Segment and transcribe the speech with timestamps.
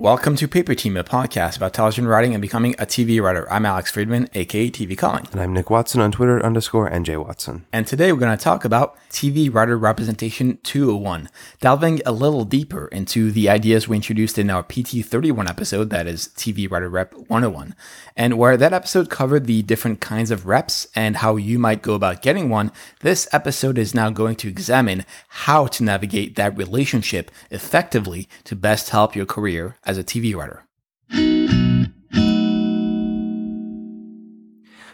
[0.00, 3.46] Welcome to Paper Team, a podcast about television writing and becoming a TV writer.
[3.52, 5.28] I'm Alex Friedman, aka TV Calling.
[5.30, 7.66] And I'm Nick Watson on Twitter underscore NJ Watson.
[7.70, 11.28] And today we're going to talk about TV Writer Representation 201,
[11.60, 16.28] delving a little deeper into the ideas we introduced in our PT31 episode, that is
[16.28, 17.74] TV Writer Rep 101,
[18.16, 21.92] and where that episode covered the different kinds of reps and how you might go
[21.92, 22.72] about getting one.
[23.00, 28.88] This episode is now going to examine how to navigate that relationship effectively to best
[28.88, 30.64] help your career as a TV writer.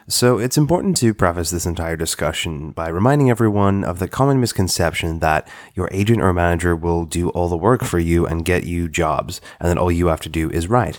[0.09, 5.19] So, it's important to preface this entire discussion by reminding everyone of the common misconception
[5.19, 8.89] that your agent or manager will do all the work for you and get you
[8.89, 10.99] jobs, and that all you have to do is write.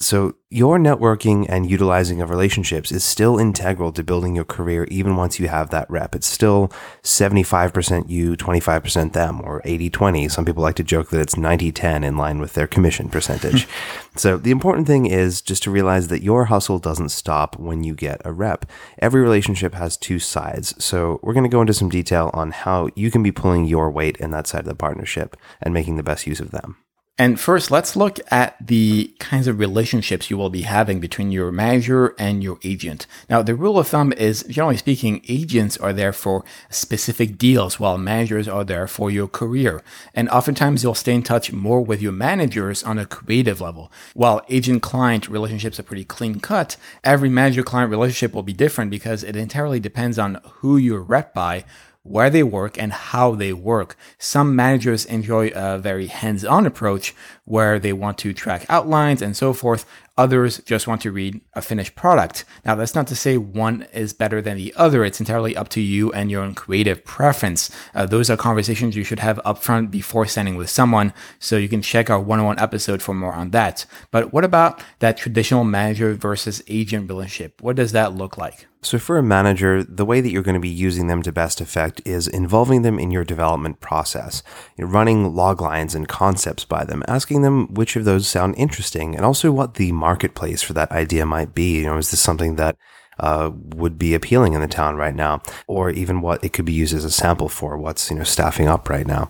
[0.00, 5.16] So, your networking and utilizing of relationships is still integral to building your career, even
[5.16, 6.14] once you have that rep.
[6.14, 6.68] It's still
[7.02, 10.28] 75% you, 25% them, or 80 20.
[10.28, 13.66] Some people like to joke that it's 90 10 in line with their commission percentage.
[14.14, 17.96] so, the important thing is just to realize that your hustle doesn't stop when you
[17.96, 18.66] get a rep.
[19.00, 20.74] Every relationship has two sides.
[20.82, 23.90] So, we're going to go into some detail on how you can be pulling your
[23.90, 26.76] weight in that side of the partnership and making the best use of them.
[27.20, 31.50] And first, let's look at the kinds of relationships you will be having between your
[31.50, 33.08] manager and your agent.
[33.28, 37.98] Now, the rule of thumb is generally speaking, agents are there for specific deals while
[37.98, 39.82] managers are there for your career.
[40.14, 43.90] And oftentimes you'll stay in touch more with your managers on a creative level.
[44.14, 48.92] While agent client relationships are pretty clean cut, every manager client relationship will be different
[48.92, 51.64] because it entirely depends on who you're rep by
[52.08, 53.96] where they work and how they work.
[54.18, 57.14] Some managers enjoy a very hands on approach
[57.44, 59.84] where they want to track outlines and so forth.
[60.18, 62.44] Others just want to read a finished product.
[62.64, 65.04] Now, that's not to say one is better than the other.
[65.04, 67.70] It's entirely up to you and your own creative preference.
[67.94, 71.14] Uh, those are conversations you should have upfront before sending with someone.
[71.38, 73.86] So you can check our 101 episode for more on that.
[74.10, 77.62] But what about that traditional manager versus agent relationship?
[77.62, 78.66] What does that look like?
[78.80, 81.60] So, for a manager, the way that you're going to be using them to best
[81.60, 84.40] effect is involving them in your development process,
[84.76, 88.54] you know, running log lines and concepts by them, asking them which of those sound
[88.56, 91.68] interesting, and also what the marketplace for that idea might be.
[91.80, 92.74] You know, is this something that
[93.20, 96.80] uh, would be appealing in the town right now, or even what it could be
[96.82, 97.76] used as a sample for?
[97.76, 99.24] What's you know staffing up right now?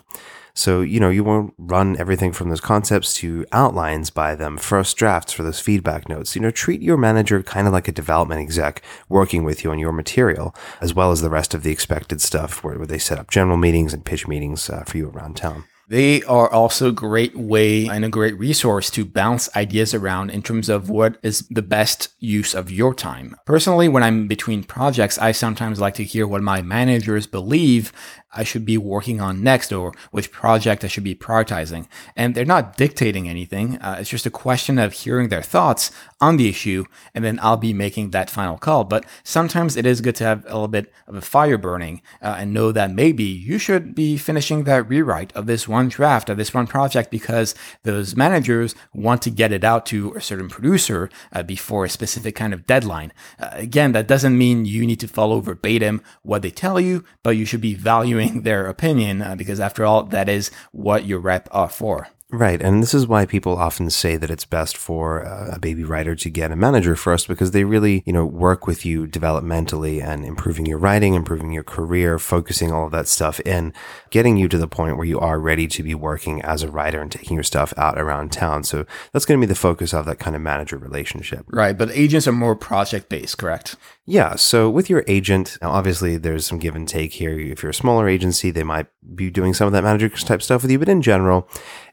[0.54, 4.96] So, you know, you won't run everything from those concepts to outlines by them, first
[4.96, 6.34] drafts for those feedback notes.
[6.34, 9.78] You know, treat your manager kind of like a development exec working with you on
[9.78, 13.20] your material, as well as the rest of the expected stuff where, where they set
[13.20, 15.62] up general meetings and pitch meetings uh, for you around town.
[15.88, 20.42] They are also a great way and a great resource to bounce ideas around in
[20.42, 23.34] terms of what is the best use of your time.
[23.46, 27.90] Personally, when I'm between projects, I sometimes like to hear what my managers believe
[28.38, 31.88] I should be working on next or which project I should be prioritizing.
[32.14, 33.78] And they're not dictating anything.
[33.78, 35.90] Uh, it's just a question of hearing their thoughts
[36.20, 36.84] on the issue,
[37.14, 38.84] and then I'll be making that final call.
[38.84, 42.36] But sometimes it is good to have a little bit of a fire burning uh,
[42.38, 46.36] and know that maybe you should be finishing that rewrite of this one draft of
[46.36, 51.10] this one project because those managers want to get it out to a certain producer
[51.32, 53.12] uh, before a specific kind of deadline.
[53.40, 57.36] Uh, again, that doesn't mean you need to follow verbatim what they tell you, but
[57.36, 61.48] you should be valuing their opinion uh, because after all, that is what your rep
[61.50, 62.08] are for.
[62.30, 62.60] Right.
[62.60, 66.28] And this is why people often say that it's best for a baby writer to
[66.28, 70.66] get a manager first because they really, you know, work with you developmentally and improving
[70.66, 73.72] your writing, improving your career, focusing all of that stuff in,
[74.10, 77.00] getting you to the point where you are ready to be working as a writer
[77.00, 78.62] and taking your stuff out around town.
[78.62, 81.46] So that's going to be the focus of that kind of manager relationship.
[81.48, 81.78] Right.
[81.78, 83.76] But agents are more project based, correct?
[84.04, 84.36] Yeah.
[84.36, 87.38] So with your agent, now obviously there's some give and take here.
[87.38, 90.62] If you're a smaller agency, they might be doing some of that manager type stuff
[90.62, 90.78] with you.
[90.78, 91.48] But in general,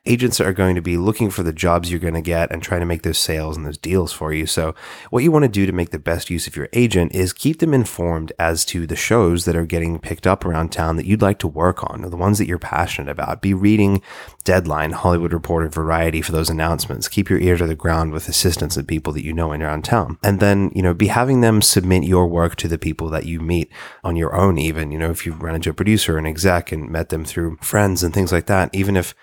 [0.06, 2.82] agents are going to be looking for the jobs you're going to get and trying
[2.82, 4.46] to make those sales and those deals for you.
[4.46, 4.76] So,
[5.10, 7.60] what you want to do to make the best use of your agent is keep
[7.60, 11.22] them informed as to the shows that are getting picked up around town that you'd
[11.22, 13.42] like to work on, or the ones that you're passionate about.
[13.42, 14.02] Be reading
[14.46, 17.10] Deadline, Hollywood Reporter, Variety for those announcements.
[17.10, 19.70] Keep your ear to the ground with assistance of people that you know in your
[19.70, 20.18] own town.
[20.24, 23.42] And then, you know, be having them submit your work to the people that you
[23.42, 23.70] meet
[24.04, 26.90] on your own, even, you know, if you've run into a producer, an exec, and
[26.90, 29.14] met them through friends and things like that, even if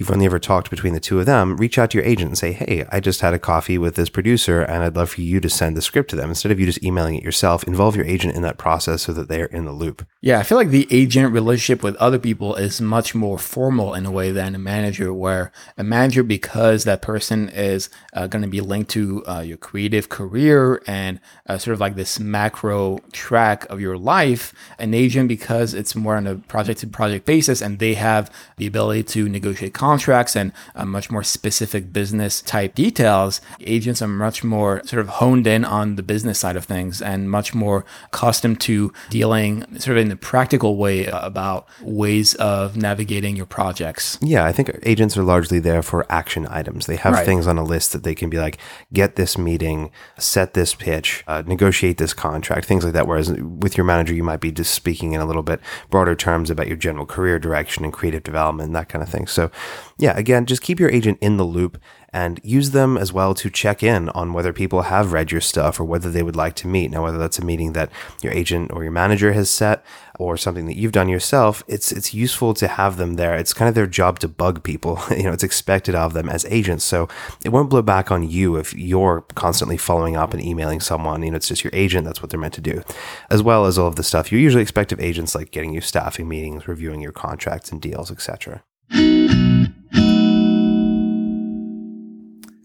[0.00, 2.38] you've only ever talked between the two of them, reach out to your agent and
[2.38, 5.40] say, Hey, I just had a coffee with this producer and I'd love for you
[5.40, 6.30] to send the script to them.
[6.30, 9.28] Instead of you just emailing it yourself, involve your agent in that process so that
[9.28, 10.06] they're in the loop.
[10.22, 14.06] Yeah, I feel like the agent relationship with other people is much more formal in
[14.06, 18.48] a way than a manager, where a manager, because that person is uh, going to
[18.48, 23.68] be linked to uh, your creative career and uh, sort of like this macro track
[23.68, 27.78] of your life, an agent, because it's more on a project to project basis and
[27.78, 29.89] they have the ability to negotiate contracts
[30.36, 35.46] and uh, much more specific business type details, agents are much more sort of honed
[35.46, 40.02] in on the business side of things and much more accustomed to dealing sort of
[40.02, 44.18] in the practical way about ways of navigating your projects.
[44.20, 46.86] Yeah, I think agents are largely there for action items.
[46.86, 47.26] They have Right.
[47.26, 48.58] things on a list that they can be like,
[48.92, 53.06] get this meeting, set this pitch, uh, negotiate this contract, things like that.
[53.06, 55.60] Whereas with your manager, you might be just speaking in a little bit
[55.90, 59.26] broader terms about your general career direction and creative development and that kind of thing.
[59.26, 59.50] So,
[59.98, 61.78] yeah, again, just keep your agent in the loop
[62.12, 65.78] and use them as well to check in on whether people have read your stuff
[65.78, 66.90] or whether they would like to meet.
[66.90, 67.90] Now, whether that's a meeting that
[68.20, 69.84] your agent or your manager has set
[70.18, 73.36] or something that you've done yourself, it's it's useful to have them there.
[73.36, 74.98] It's kind of their job to bug people.
[75.10, 76.84] you know, it's expected of them as agents.
[76.84, 77.08] So
[77.44, 81.22] it won't blow back on you if you're constantly following up and emailing someone.
[81.22, 82.04] You know, it's just your agent.
[82.04, 82.82] That's what they're meant to do,
[83.30, 85.80] as well as all of the stuff you usually expect of agents, like getting you
[85.80, 88.64] staffing meetings, reviewing your contracts and deals, etc.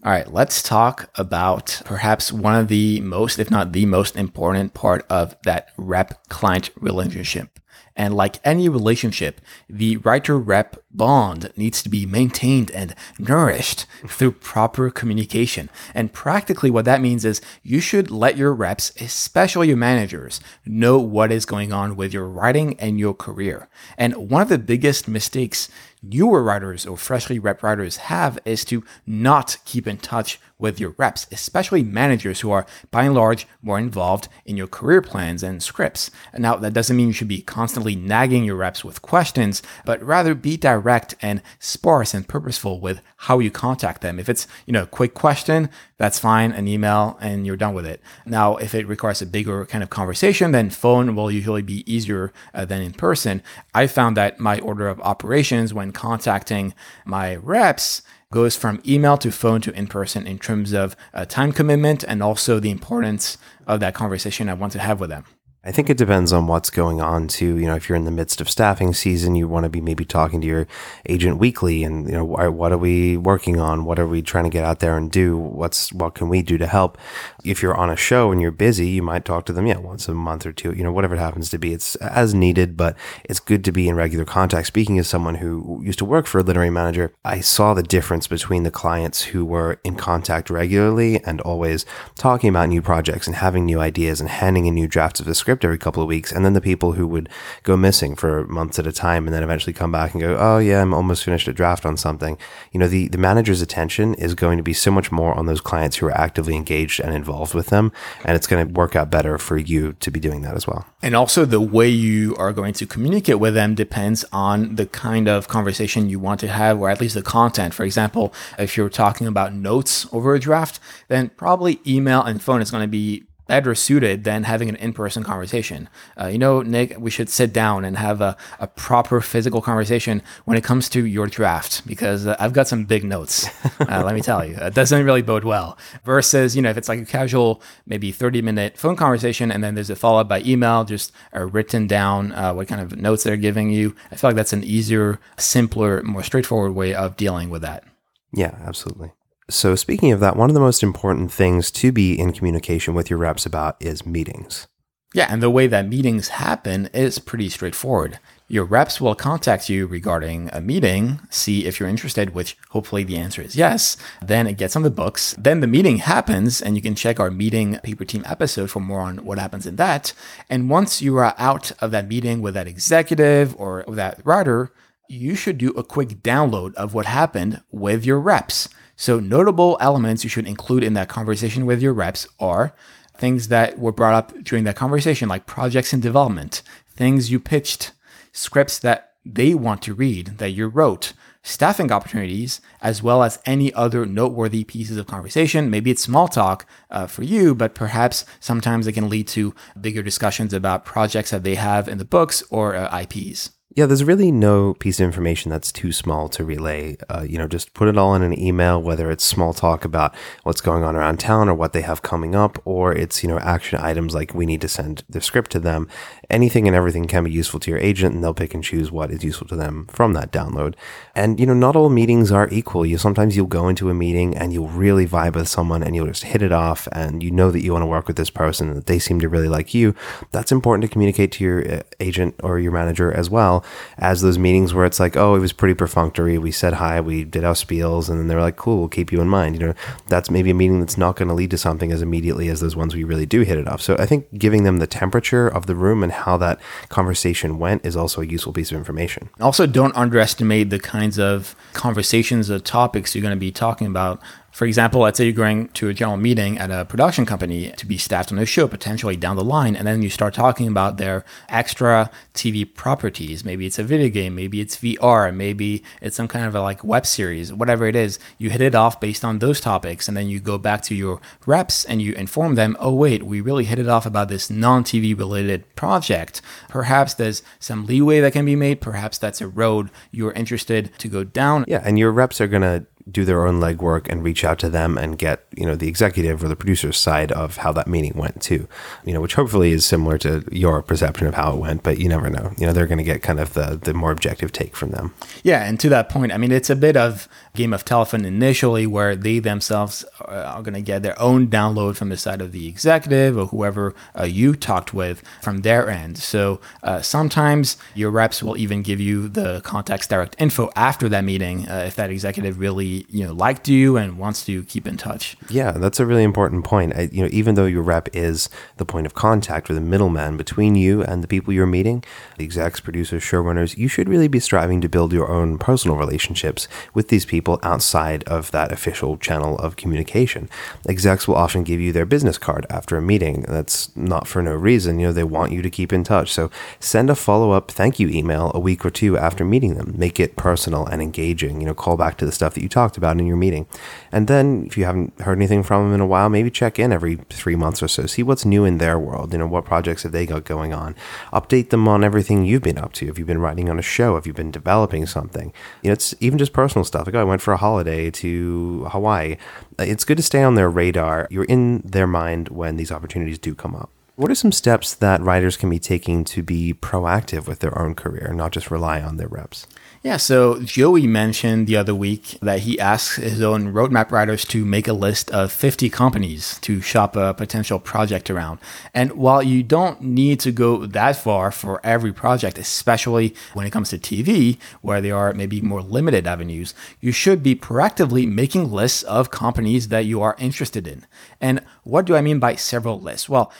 [0.06, 4.72] All right, let's talk about perhaps one of the most, if not the most important
[4.72, 7.58] part of that rep client relationship.
[7.96, 14.32] And like any relationship, the writer rep bond needs to be maintained and nourished through
[14.32, 15.70] proper communication.
[15.92, 21.00] And practically, what that means is you should let your reps, especially your managers, know
[21.00, 23.68] what is going on with your writing and your career.
[23.98, 25.68] And one of the biggest mistakes
[26.08, 30.94] newer writers or freshly rep writers have is to not keep in touch with your
[30.96, 35.62] reps, especially managers who are by and large more involved in your career plans and
[35.62, 36.10] scripts.
[36.36, 40.34] Now, that doesn't mean you should be constantly nagging your reps with questions, but rather
[40.34, 44.18] be direct and sparse and purposeful with how you contact them.
[44.18, 45.68] If it's, you know, a quick question,
[45.98, 48.00] that's fine, an email and you're done with it.
[48.24, 52.32] Now, if it requires a bigger kind of conversation, then phone will usually be easier
[52.54, 53.42] uh, than in person.
[53.74, 58.02] I found that my order of operations when contacting my reps
[58.32, 62.22] goes from email to phone to in person in terms of uh, time commitment and
[62.22, 65.24] also the importance of that conversation I want to have with them.
[65.66, 67.58] I think it depends on what's going on too.
[67.58, 70.04] You know, if you're in the midst of staffing season, you want to be maybe
[70.04, 70.68] talking to your
[71.08, 73.84] agent weekly and, you know, what are we working on?
[73.84, 75.36] What are we trying to get out there and do?
[75.36, 76.96] What's, what can we do to help?
[77.42, 80.08] If you're on a show and you're busy, you might talk to them, yeah, once
[80.08, 81.72] a month or two, you know, whatever it happens to be.
[81.72, 84.68] It's as needed, but it's good to be in regular contact.
[84.68, 88.28] Speaking as someone who used to work for a literary manager, I saw the difference
[88.28, 91.84] between the clients who were in contact regularly and always
[92.14, 95.34] talking about new projects and having new ideas and handing in new drafts of the
[95.34, 97.28] script every couple of weeks, and then the people who would
[97.62, 100.58] go missing for months at a time and then eventually come back and go, "Oh
[100.58, 102.38] yeah, I'm almost finished a draft on something."
[102.72, 105.60] You know, the the manager's attention is going to be so much more on those
[105.60, 107.92] clients who are actively engaged and involved with them,
[108.24, 110.86] and it's going to work out better for you to be doing that as well.
[111.02, 115.28] And also, the way you are going to communicate with them depends on the kind
[115.28, 117.74] of conversation you want to have, or at least the content.
[117.74, 122.62] For example, if you're talking about notes over a draft, then probably email and phone
[122.62, 125.88] is going to be better suited than having an in-person conversation.
[126.20, 130.22] Uh, you know, Nick, we should sit down and have a, a proper physical conversation
[130.44, 133.48] when it comes to your draft because uh, I've got some big notes.
[133.78, 135.78] Uh, let me tell you, it doesn't really bode well.
[136.04, 139.90] Versus, you know, if it's like a casual, maybe 30-minute phone conversation and then there's
[139.90, 143.70] a follow-up by email, just uh, written down uh, what kind of notes they're giving
[143.70, 143.94] you.
[144.10, 147.84] I feel like that's an easier, simpler, more straightforward way of dealing with that.
[148.32, 149.12] Yeah, absolutely.
[149.48, 153.08] So, speaking of that, one of the most important things to be in communication with
[153.08, 154.66] your reps about is meetings.
[155.14, 158.18] Yeah, and the way that meetings happen is pretty straightforward.
[158.48, 163.16] Your reps will contact you regarding a meeting, see if you're interested, which hopefully the
[163.16, 163.96] answer is yes.
[164.20, 165.34] Then it gets on the books.
[165.38, 169.00] Then the meeting happens, and you can check our meeting paper team episode for more
[169.00, 170.12] on what happens in that.
[170.50, 174.72] And once you are out of that meeting with that executive or that writer,
[175.08, 178.68] you should do a quick download of what happened with your reps.
[178.96, 182.74] So, notable elements you should include in that conversation with your reps are
[183.16, 187.92] things that were brought up during that conversation, like projects in development, things you pitched,
[188.32, 191.12] scripts that they want to read that you wrote,
[191.42, 195.68] staffing opportunities, as well as any other noteworthy pieces of conversation.
[195.68, 200.02] Maybe it's small talk uh, for you, but perhaps sometimes it can lead to bigger
[200.02, 203.50] discussions about projects that they have in the books or uh, IPs.
[203.76, 206.96] Yeah, there's really no piece of information that's too small to relay.
[207.10, 210.14] Uh, you know, just put it all in an email, whether it's small talk about
[210.44, 213.38] what's going on around town or what they have coming up, or it's, you know,
[213.38, 215.88] action items like we need to send the script to them.
[216.30, 219.10] Anything and everything can be useful to your agent and they'll pick and choose what
[219.10, 220.74] is useful to them from that download.
[221.14, 222.84] And, you know, not all meetings are equal.
[222.84, 226.06] You sometimes you'll go into a meeting and you'll really vibe with someone and you'll
[226.06, 228.68] just hit it off and you know that you want to work with this person
[228.68, 229.94] and that they seem to really like you.
[230.32, 233.64] That's important to communicate to your uh, agent or your manager as well
[233.98, 236.38] as those meetings where it's like, oh, it was pretty perfunctory.
[236.38, 239.20] We said hi, we did our spiels, and then they're like, cool, we'll keep you
[239.20, 239.54] in mind.
[239.54, 239.74] You know,
[240.08, 242.76] that's maybe a meeting that's not going to lead to something as immediately as those
[242.76, 243.80] ones we really do hit it off.
[243.80, 247.84] So I think giving them the temperature of the room and how that conversation went
[247.84, 249.30] is also a useful piece of information.
[249.40, 254.20] Also, don't underestimate the kinds of conversations or topics you're going to be talking about
[254.56, 257.84] for example, let's say you're going to a general meeting at a production company to
[257.84, 260.96] be staffed on a show potentially down the line, and then you start talking about
[260.96, 263.44] their extra TV properties.
[263.44, 266.82] Maybe it's a video game, maybe it's VR, maybe it's some kind of a like
[266.82, 268.18] web series, whatever it is.
[268.38, 271.20] You hit it off based on those topics, and then you go back to your
[271.44, 274.84] reps and you inform them, oh, wait, we really hit it off about this non
[274.84, 276.40] TV related project.
[276.70, 278.80] Perhaps there's some leeway that can be made.
[278.80, 281.66] Perhaps that's a road you're interested to go down.
[281.68, 284.98] Yeah, and your reps are to do their own legwork and reach out to them
[284.98, 288.40] and get you know the executive or the producer's side of how that meeting went
[288.42, 288.66] too
[289.04, 292.08] you know which hopefully is similar to your perception of how it went but you
[292.08, 292.52] never know.
[292.58, 295.14] You know they're going to get kind of the the more objective take from them.
[295.42, 298.86] Yeah and to that point i mean it's a bit of game of telephone initially
[298.86, 302.68] where they themselves are going to get their own download from the side of the
[302.68, 308.42] executive or whoever uh, you talked with from their end so uh, sometimes your reps
[308.42, 312.58] will even give you the contact's direct info after that meeting uh, if that executive
[312.58, 315.36] really you know liked you and wants to keep in touch.
[315.48, 316.94] Yeah, that's a really important point.
[316.96, 320.36] I, you know, even though your rep is the point of contact or the middleman
[320.36, 322.04] between you and the people you're meeting,
[322.38, 326.68] the execs, producers, showrunners, you should really be striving to build your own personal relationships
[326.94, 330.48] with these people outside of that official channel of communication.
[330.88, 333.42] Execs will often give you their business card after a meeting.
[333.48, 334.98] That's not for no reason.
[334.98, 336.32] You know, they want you to keep in touch.
[336.32, 336.50] So
[336.80, 339.94] send a follow up thank you email a week or two after meeting them.
[339.96, 341.60] Make it personal and engaging.
[341.60, 343.66] You know, call back to the stuff that you talked about in your meeting.
[344.10, 346.92] And then if you haven't heard anything from them in a while, maybe check in
[346.92, 348.06] every three months or so.
[348.06, 349.32] See what's new in their world.
[349.32, 350.94] You know, what projects have they got going on?
[351.32, 353.06] Update them on everything you've been up to.
[353.06, 354.14] Have you been writing on a show?
[354.14, 355.52] Have you been developing something?
[355.82, 357.06] You know, it's even just personal stuff.
[357.06, 359.36] Like, oh, I went for a holiday to Hawaii.
[359.78, 361.26] Uh, it's good to stay on their radar.
[361.30, 363.90] You're in their mind when these opportunities do come up.
[364.16, 367.94] What are some steps that writers can be taking to be proactive with their own
[367.94, 369.66] career, not just rely on their reps?
[370.06, 374.64] Yeah, so Joey mentioned the other week that he asks his own roadmap writers to
[374.64, 378.60] make a list of 50 companies to shop a potential project around.
[378.94, 383.72] And while you don't need to go that far for every project, especially when it
[383.72, 388.70] comes to TV, where there are maybe more limited avenues, you should be proactively making
[388.70, 391.04] lists of companies that you are interested in.
[391.40, 393.28] And what do I mean by several lists?
[393.28, 393.52] Well,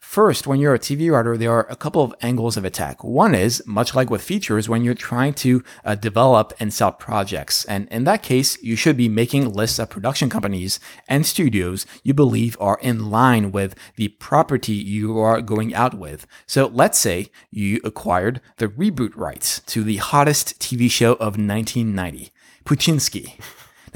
[0.00, 3.02] First, when you're a TV writer, there are a couple of angles of attack.
[3.02, 7.64] One is, much like with features, when you're trying to uh, develop and sell projects.
[7.64, 10.78] And in that case, you should be making lists of production companies
[11.08, 16.26] and studios you believe are in line with the property you are going out with.
[16.46, 22.30] So let's say you acquired the reboot rights to the hottest TV show of 1990,
[22.64, 23.34] Poochinski.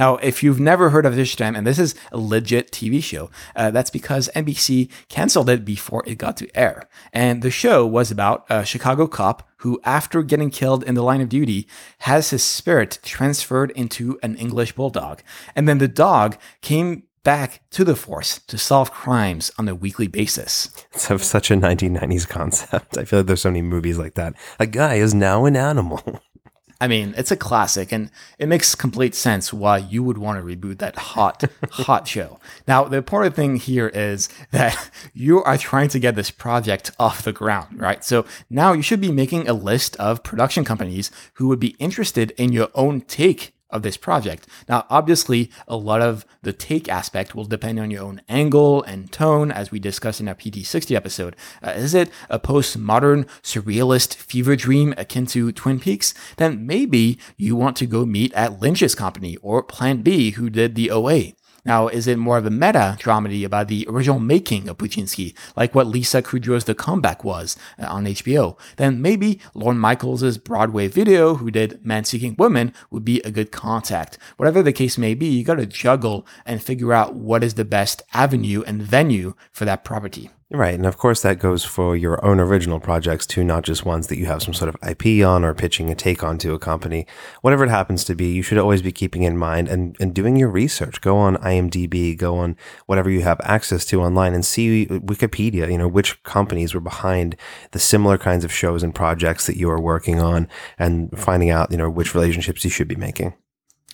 [0.03, 3.31] Now, if you've never heard of this time, and this is a legit TV show,
[3.55, 6.89] uh, that's because NBC canceled it before it got to air.
[7.13, 11.21] And the show was about a Chicago cop who, after getting killed in the line
[11.21, 11.69] of duty,
[11.99, 15.23] has his spirit transferred into an English bulldog.
[15.55, 20.09] And then the dog came back to the force to solve crimes on a weekly
[20.09, 20.69] basis.
[20.93, 22.99] It's such a 1990s concept.
[22.99, 24.35] I feel like there's so many movies like that.
[24.59, 26.03] A guy is now an animal.
[26.83, 28.11] I mean, it's a classic, and
[28.41, 32.41] it makes complete sense why you would want to reboot that hot, hot show.
[32.67, 37.23] Now, the important thing here is that you are trying to get this project off
[37.23, 38.03] the ground, right?
[38.05, 42.33] So now you should be making a list of production companies who would be interested
[42.33, 44.47] in your own take of this project.
[44.69, 49.11] Now, obviously, a lot of the take aspect will depend on your own angle and
[49.11, 51.37] tone, as we discussed in our PT60 episode.
[51.63, 56.15] Uh, is it a postmodern, surrealist fever dream akin to Twin Peaks?
[56.37, 60.75] Then maybe you want to go meet at Lynch's company or Plan B, who did
[60.75, 61.33] the OA.
[61.65, 65.75] Now, is it more of a meta dramedy about the original making of Poochinski, like
[65.75, 68.59] what Lisa Kudrow's The Comeback was uh, on HBO?
[68.79, 73.53] Then maybe Lorne Michaels' Broadway video, who did Man Seeking Woman, would be a good
[73.53, 74.19] contact.
[74.39, 78.03] Whatever the case may be, you gotta juggle and figure out what is the best
[78.13, 80.31] avenue and venue for that property.
[80.55, 80.75] Right.
[80.75, 84.19] And of course, that goes for your own original projects too, not just ones that
[84.19, 87.07] you have some sort of IP on or pitching a take on to a company.
[87.41, 90.37] Whatever it happens to be, you should always be keeping in mind and, and doing
[90.37, 91.01] your research.
[91.01, 95.79] Go on IMDb, go on whatever you have access to online and see Wikipedia, you
[95.79, 97.35] know, which companies were behind
[97.71, 101.71] the similar kinds of shows and projects that you are working on and finding out,
[101.71, 103.33] you know, which relationships you should be making.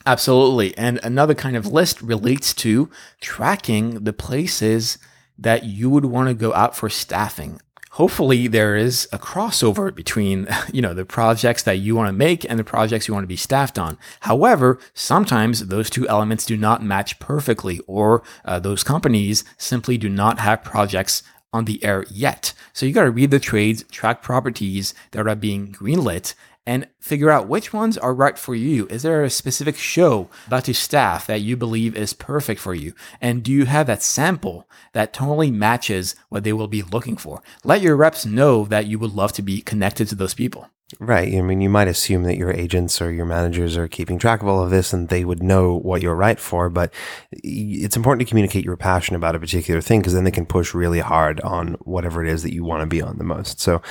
[0.06, 0.76] Absolutely.
[0.76, 4.98] And another kind of list relates to tracking the places
[5.38, 7.60] that you would want to go out for staffing.
[7.92, 12.48] Hopefully there is a crossover between, you know, the projects that you want to make
[12.48, 13.98] and the projects you want to be staffed on.
[14.20, 20.08] However, sometimes those two elements do not match perfectly or uh, those companies simply do
[20.08, 22.52] not have projects on the air yet.
[22.72, 26.34] So you got to read the trades, track properties that are being greenlit,
[26.68, 28.86] and figure out which ones are right for you.
[28.88, 32.92] Is there a specific show about to staff that you believe is perfect for you?
[33.22, 37.40] And do you have that sample that totally matches what they will be looking for?
[37.64, 40.68] Let your reps know that you would love to be connected to those people.
[41.00, 41.34] Right.
[41.34, 44.48] I mean, you might assume that your agents or your managers are keeping track of
[44.48, 46.94] all of this and they would know what you're right for, but
[47.30, 50.72] it's important to communicate your passion about a particular thing because then they can push
[50.72, 53.60] really hard on whatever it is that you want to be on the most.
[53.60, 53.82] So,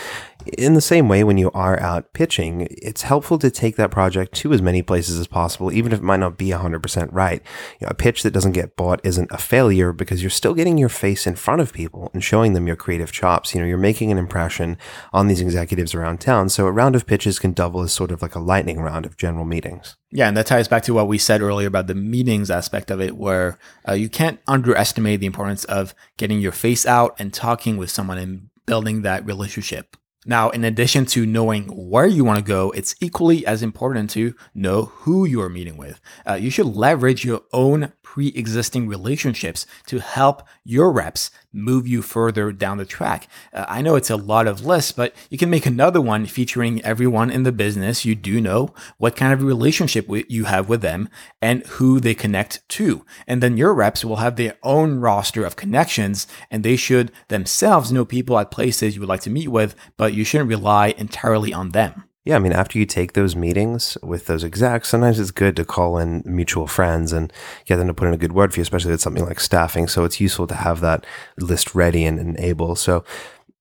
[0.57, 4.33] in the same way, when you are out pitching, it's helpful to take that project
[4.35, 7.41] to as many places as possible, even if it might not be 100% right.
[7.79, 10.77] You know, a pitch that doesn't get bought isn't a failure because you're still getting
[10.77, 13.53] your face in front of people and showing them your creative chops.
[13.53, 14.77] You know, you're making an impression
[15.11, 16.49] on these executives around town.
[16.49, 19.17] So, around round of pitches can double as sort of like a lightning round of
[19.17, 19.97] general meetings.
[20.09, 23.01] Yeah, and that ties back to what we said earlier about the meetings aspect of
[23.01, 27.75] it, where uh, you can't underestimate the importance of getting your face out and talking
[27.75, 29.97] with someone and building that relationship.
[30.25, 34.33] Now, in addition to knowing where you want to go, it's equally as important to
[34.55, 35.99] know who you are meeting with.
[36.25, 42.01] Uh, you should leverage your own pre existing relationships to help your reps move you
[42.01, 43.27] further down the track.
[43.53, 46.83] Uh, I know it's a lot of lists, but you can make another one featuring
[46.83, 51.09] everyone in the business you do know, what kind of relationship you have with them,
[51.43, 53.05] and who they connect to.
[53.27, 57.91] And then your reps will have their own roster of connections, and they should themselves
[57.91, 61.53] know people at places you would like to meet with, but you shouldn't rely entirely
[61.53, 62.05] on them.
[62.27, 65.63] Yeah, I mean, after you take those meetings with those execs, sometimes it's good to
[65.63, 67.31] call in mutual friends and
[67.63, 69.39] get them to put in a good word for you, especially if it's something like
[69.39, 69.87] staffing.
[69.87, 71.05] So it's useful to have that
[71.39, 72.75] list ready and, and able.
[72.75, 73.05] So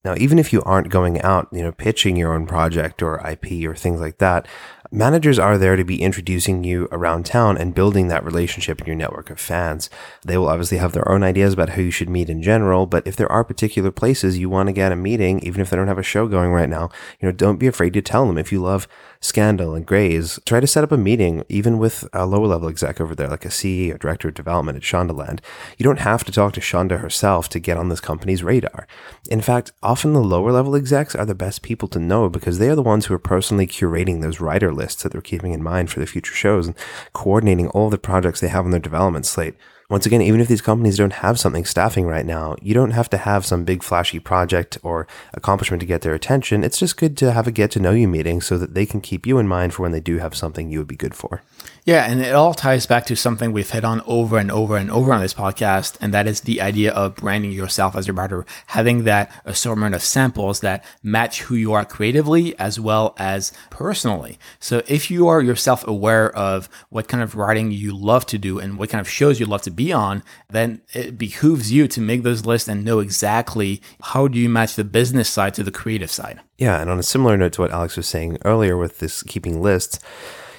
[0.05, 3.69] now, even if you aren't going out, you know, pitching your own project or IP
[3.69, 4.49] or things like that,
[4.91, 8.97] managers are there to be introducing you around town and building that relationship in your
[8.97, 9.91] network of fans.
[10.25, 13.07] They will obviously have their own ideas about who you should meet in general, but
[13.07, 15.89] if there are particular places you want to get a meeting, even if they don't
[15.89, 18.39] have a show going right now, you know, don't be afraid to tell them.
[18.39, 18.89] If you love
[19.21, 23.01] Scandal and Grey's, try to set up a meeting, even with a lower level exec
[23.01, 25.41] over there, like a CE or director of development at Shondaland.
[25.79, 28.87] You don't have to talk to Shonda herself to get on this company's radar.
[29.31, 32.69] In fact, often the lower level execs are the best people to know because they
[32.69, 35.91] are the ones who are personally curating those writer lists that they're keeping in mind
[35.91, 36.77] for the future shows and
[37.13, 39.55] coordinating all the projects they have on their development slate.
[39.89, 43.09] Once again, even if these companies don't have something staffing right now, you don't have
[43.09, 46.65] to have some big flashy project or accomplishment to get their attention.
[46.65, 49.01] It's just good to have a get to know you meeting so that they can
[49.01, 51.43] keep you in mind for when they do have something you would be good for.
[51.85, 54.91] Yeah, and it all ties back to something we've hit on over and over and
[54.91, 58.45] over on this podcast, and that is the idea of branding yourself as a writer,
[58.67, 64.37] having that assortment of samples that match who you are creatively as well as personally.
[64.59, 68.59] So if you are yourself aware of what kind of writing you love to do
[68.59, 72.01] and what kind of shows you love to be on, then it behooves you to
[72.01, 75.71] make those lists and know exactly how do you match the business side to the
[75.71, 76.41] creative side.
[76.59, 79.61] Yeah, and on a similar note to what Alex was saying earlier with this keeping
[79.61, 79.99] lists,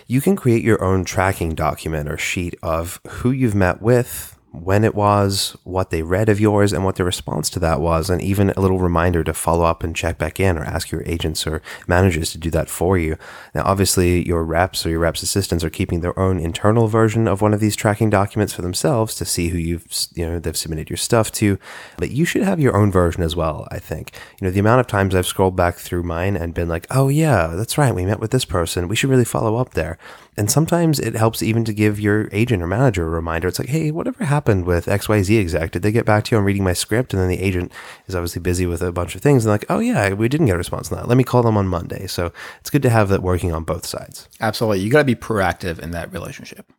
[0.06, 4.84] you can create your own tracking document or sheet of who you've met with, when
[4.84, 8.22] it was, what they read of yours, and what their response to that was, and
[8.22, 11.46] even a little reminder to follow up and check back in or ask your agents
[11.46, 13.18] or managers to do that for you.
[13.54, 17.42] Now, obviously, your reps or your reps assistants are keeping their own internal version of
[17.42, 20.90] one of these tracking documents for themselves to see who you've, you know, they've submitted
[20.90, 21.58] your stuff to,
[21.98, 24.12] but you should have your own version as well, I think.
[24.40, 27.10] You know, the amount of times I've scrolled back through mine and been like, oh,
[27.10, 28.88] yeah, that's right, we met with this person.
[28.88, 29.98] We should really follow up there.
[30.38, 33.48] And sometimes it helps even to give your agent or manager a reminder.
[33.48, 35.72] It's like, hey, whatever happened with XYZ exec?
[35.72, 37.12] Did they get back to you on reading my script?
[37.12, 37.72] And then the agent
[38.06, 39.46] is obviously busy with a bunch of things.
[39.46, 41.08] And like, oh, yeah, we didn't get a response on that.
[41.08, 42.06] Let me call them on Monday.
[42.06, 44.30] So it's good to have that working on both sides.
[44.40, 44.82] Absolutely.
[44.82, 46.72] You got to be proactive in that relationship.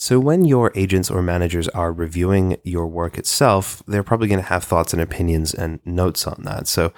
[0.00, 4.46] So, when your agents or managers are reviewing your work itself, they're probably going to
[4.46, 6.68] have thoughts and opinions and notes on that.
[6.68, 6.92] So,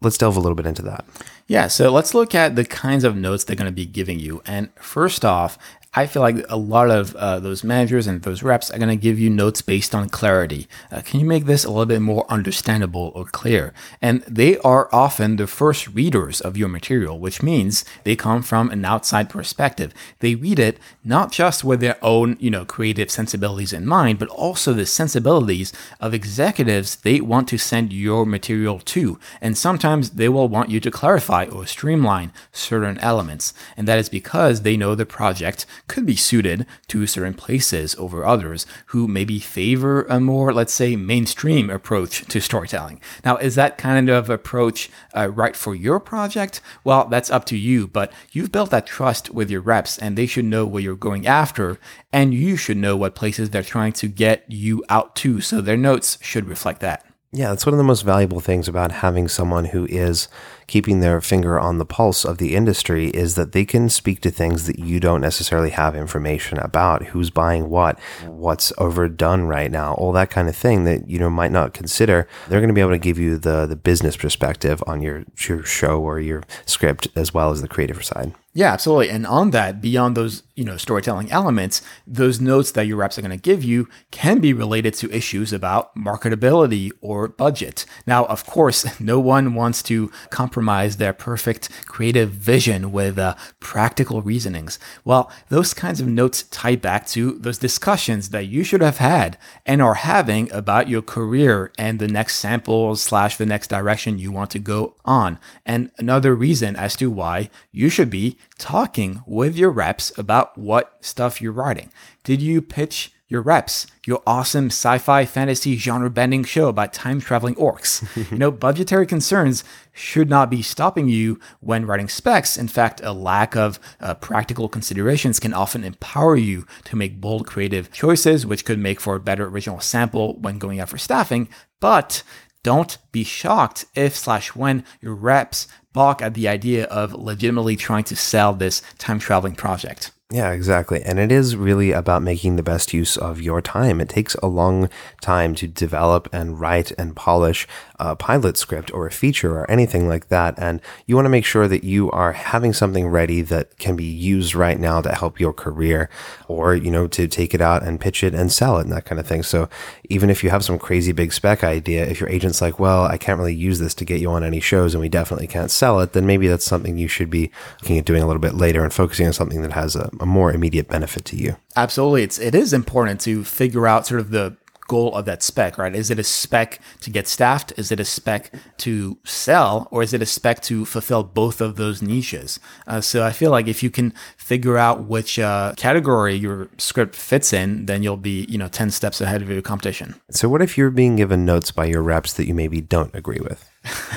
[0.00, 1.04] let's delve a little bit into that.
[1.46, 4.42] Yeah, so let's look at the kinds of notes they're going to be giving you.
[4.46, 5.58] And first off,
[5.96, 8.96] I feel like a lot of uh, those managers and those reps are going to
[8.96, 10.66] give you notes based on clarity.
[10.90, 13.72] Uh, can you make this a little bit more understandable or clear?
[14.02, 18.70] And they are often the first readers of your material, which means they come from
[18.70, 19.94] an outside perspective.
[20.18, 24.28] They read it not just with their own, you know, creative sensibilities in mind, but
[24.30, 29.20] also the sensibilities of executives they want to send your material to.
[29.40, 33.54] And sometimes they will want you to clarify or streamline certain elements.
[33.76, 38.24] And that is because they know the project could be suited to certain places over
[38.24, 43.00] others who maybe favor a more, let's say, mainstream approach to storytelling.
[43.24, 46.60] Now, is that kind of approach uh, right for your project?
[46.84, 50.26] Well, that's up to you, but you've built that trust with your reps and they
[50.26, 51.78] should know what you're going after
[52.12, 55.40] and you should know what places they're trying to get you out to.
[55.40, 57.04] So their notes should reflect that.
[57.36, 60.28] Yeah, that's one of the most valuable things about having someone who is
[60.68, 64.30] keeping their finger on the pulse of the industry is that they can speak to
[64.30, 69.94] things that you don't necessarily have information about who's buying what what's overdone right now
[69.94, 72.80] all that kind of thing that you know might not consider they're going to be
[72.80, 77.08] able to give you the the business perspective on your your show or your script
[77.16, 79.10] as well as the creative side yeah, absolutely.
[79.10, 83.22] And on that, beyond those, you know, storytelling elements, those notes that your reps are
[83.22, 87.84] going to give you can be related to issues about marketability or budget.
[88.06, 94.22] Now, of course, no one wants to compromise their perfect creative vision with uh, practical
[94.22, 94.78] reasonings.
[95.04, 99.36] Well, those kinds of notes tie back to those discussions that you should have had
[99.66, 104.30] and are having about your career and the next sample slash the next direction you
[104.30, 105.38] want to go on.
[105.66, 110.96] And another reason as to why you should be talking with your reps about what
[111.00, 111.90] stuff you're writing.
[112.22, 117.54] Did you pitch your reps, your awesome sci-fi fantasy genre bending show about time traveling
[117.56, 118.04] orcs.
[118.30, 122.56] you know, budgetary concerns should not be stopping you when writing specs.
[122.56, 127.46] In fact, a lack of uh, practical considerations can often empower you to make bold
[127.46, 131.48] creative choices, which could make for a better original sample when going out for staffing.
[131.80, 132.22] But
[132.62, 138.04] don't be shocked if slash when your reps balk at the idea of legitimately trying
[138.04, 140.12] to sell this time traveling project.
[140.32, 141.02] Yeah, exactly.
[141.02, 144.00] And it is really about making the best use of your time.
[144.00, 144.88] It takes a long
[145.20, 150.08] time to develop and write and polish a pilot script or a feature or anything
[150.08, 150.54] like that.
[150.58, 154.04] And you want to make sure that you are having something ready that can be
[154.04, 156.10] used right now to help your career
[156.48, 159.04] or, you know, to take it out and pitch it and sell it and that
[159.04, 159.42] kind of thing.
[159.42, 159.68] So
[160.08, 163.16] even if you have some crazy big spec idea, if your agent's like, well, I
[163.16, 166.00] can't really use this to get you on any shows and we definitely can't sell
[166.00, 167.50] it, then maybe that's something you should be
[167.82, 170.26] looking at doing a little bit later and focusing on something that has a, a
[170.26, 171.56] more immediate benefit to you.
[171.76, 172.22] Absolutely.
[172.22, 174.56] It's, it is important to figure out sort of the
[174.94, 175.92] goal of that spec, right?
[175.92, 177.72] Is it a spec to get staffed?
[177.76, 178.52] Is it a spec
[178.84, 179.88] to sell?
[179.90, 182.60] Or is it a spec to fulfill both of those niches?
[182.86, 187.16] Uh, so I feel like if you can figure out which uh, category your script
[187.16, 190.14] fits in, then you'll be, you know, 10 steps ahead of your competition.
[190.30, 193.40] So what if you're being given notes by your reps that you maybe don't agree
[193.40, 193.68] with?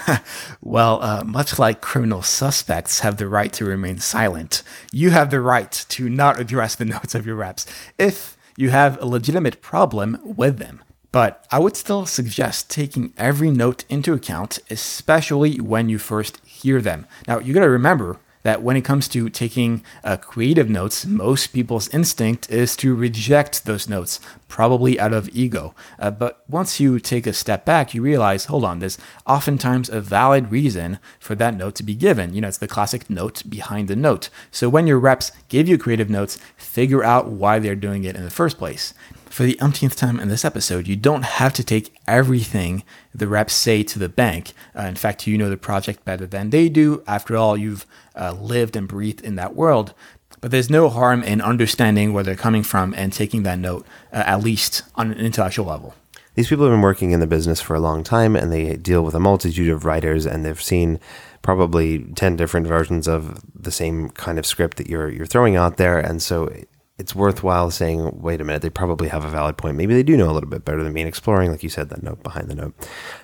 [0.62, 4.62] well, uh, much like criminal suspects have the right to remain silent,
[4.94, 7.66] you have the right to not address the notes of your reps.
[7.98, 10.82] If you have a legitimate problem with them.
[11.14, 16.82] But I would still suggest taking every note into account, especially when you first hear
[16.82, 17.06] them.
[17.28, 21.90] Now, you gotta remember that when it comes to taking uh, creative notes, most people's
[21.90, 25.76] instinct is to reject those notes, probably out of ego.
[26.00, 30.00] Uh, but once you take a step back, you realize, hold on, there's oftentimes a
[30.00, 32.34] valid reason for that note to be given.
[32.34, 34.30] You know, it's the classic note behind the note.
[34.50, 38.24] So when your reps give you creative notes, figure out why they're doing it in
[38.24, 38.94] the first place
[39.30, 42.84] for the umpteenth time in this episode, you don't have to take everything
[43.14, 44.54] the reps say to the bank.
[44.76, 47.04] Uh, in fact, you know the project better than they do.
[47.06, 47.86] After all, you've
[48.18, 49.94] uh, lived and breathed in that world.
[50.42, 54.24] But there's no harm in understanding where they're coming from and taking that note, uh,
[54.26, 55.96] at least on an intellectual level.
[56.36, 59.02] These people have been working in the business for a long time and they deal
[59.02, 61.00] with a multitude of writers and they've seen
[61.42, 65.78] probably 10 different versions of the same kind of script that you're you're throwing out
[65.78, 66.54] there and so
[66.98, 69.78] it's worthwhile saying, wait a minute, they probably have a valid point.
[69.78, 71.90] Maybe they do know a little bit better than me and exploring, like you said,
[71.90, 72.74] that note behind the note.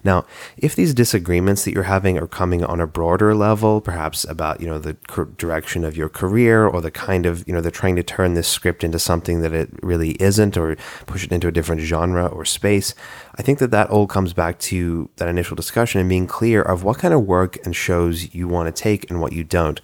[0.03, 4.61] Now, if these disagreements that you're having are coming on a broader level, perhaps about,
[4.61, 4.93] you know, the
[5.37, 8.47] direction of your career or the kind of, you know, they're trying to turn this
[8.47, 10.75] script into something that it really isn't or
[11.07, 12.93] push it into a different genre or space,
[13.35, 16.83] I think that that all comes back to that initial discussion and being clear of
[16.83, 19.81] what kind of work and shows you want to take and what you don't.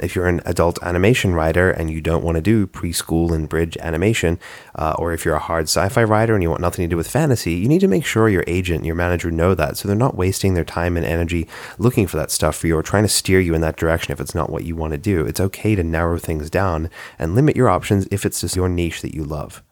[0.00, 3.76] If you're an adult animation writer and you don't want to do preschool cool bridge
[3.78, 4.38] animation,
[4.74, 7.10] uh, or if you're a hard sci-fi writer and you want nothing to do with
[7.10, 10.16] fantasy, you need to make sure your agent, your manager know that, so they're not
[10.16, 13.40] wasting their time and energy looking for that stuff for you or trying to steer
[13.40, 15.24] you in that direction if it's not what you want to do.
[15.26, 19.02] It's okay to narrow things down and limit your options if it's just your niche
[19.02, 19.62] that you love.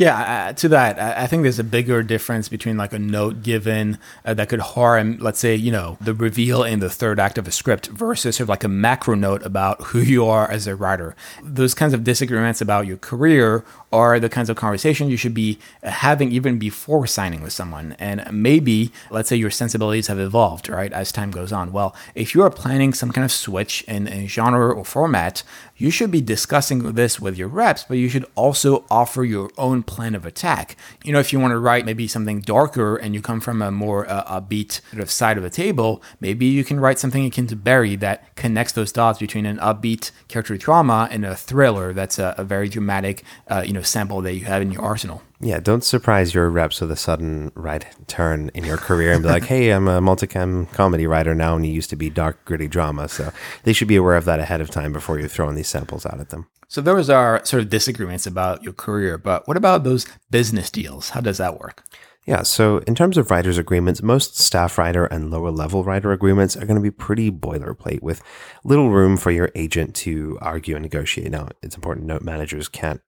[0.00, 3.42] Yeah, uh, to that, I, I think there's a bigger difference between like a note
[3.42, 7.36] given uh, that could harm, let's say, you know, the reveal in the third act
[7.36, 10.66] of a script versus sort of like a macro note about who you are as
[10.66, 11.14] a writer.
[11.42, 15.58] Those kinds of disagreements about your career are the kinds of conversations you should be
[15.82, 17.96] having even before signing with someone.
[17.98, 21.72] And maybe, let's say, your sensibilities have evolved, right, as time goes on.
[21.72, 25.42] Well, if you are planning some kind of switch in, in genre or format,
[25.76, 29.82] you should be discussing this with your reps, but you should also offer your own
[29.82, 30.76] plan of attack.
[31.02, 33.70] You know, if you want to write maybe something darker and you come from a
[33.70, 37.46] more uh, upbeat sort of side of the table, maybe you can write something akin
[37.46, 42.18] to Barry that connects those dots between an upbeat character drama and a thriller that's
[42.18, 45.22] a, a very dramatic, uh, you know, sample that you have in your arsenal.
[45.40, 49.28] Yeah, don't surprise your reps with a sudden right turn in your career and be
[49.28, 52.68] like, hey, I'm a multicam comedy writer now and you used to be dark, gritty
[52.68, 53.08] drama.
[53.08, 56.04] So they should be aware of that ahead of time before you're throwing these samples
[56.04, 56.46] out at them.
[56.68, 61.10] So those are sort of disagreements about your career, but what about those business deals?
[61.10, 61.84] How does that work?
[62.26, 66.56] Yeah, so in terms of writers' agreements, most staff writer and lower level writer agreements
[66.56, 68.22] are going to be pretty boilerplate with
[68.62, 71.30] little room for your agent to argue and negotiate.
[71.30, 73.00] Now, it's important to note managers can't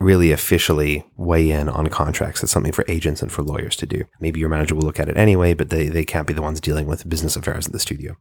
[0.00, 2.42] really officially weigh in on contracts.
[2.42, 4.04] It's something for agents and for lawyers to do.
[4.18, 6.58] Maybe your manager will look at it anyway, but they, they can't be the ones
[6.58, 8.16] dealing with business affairs in the studio.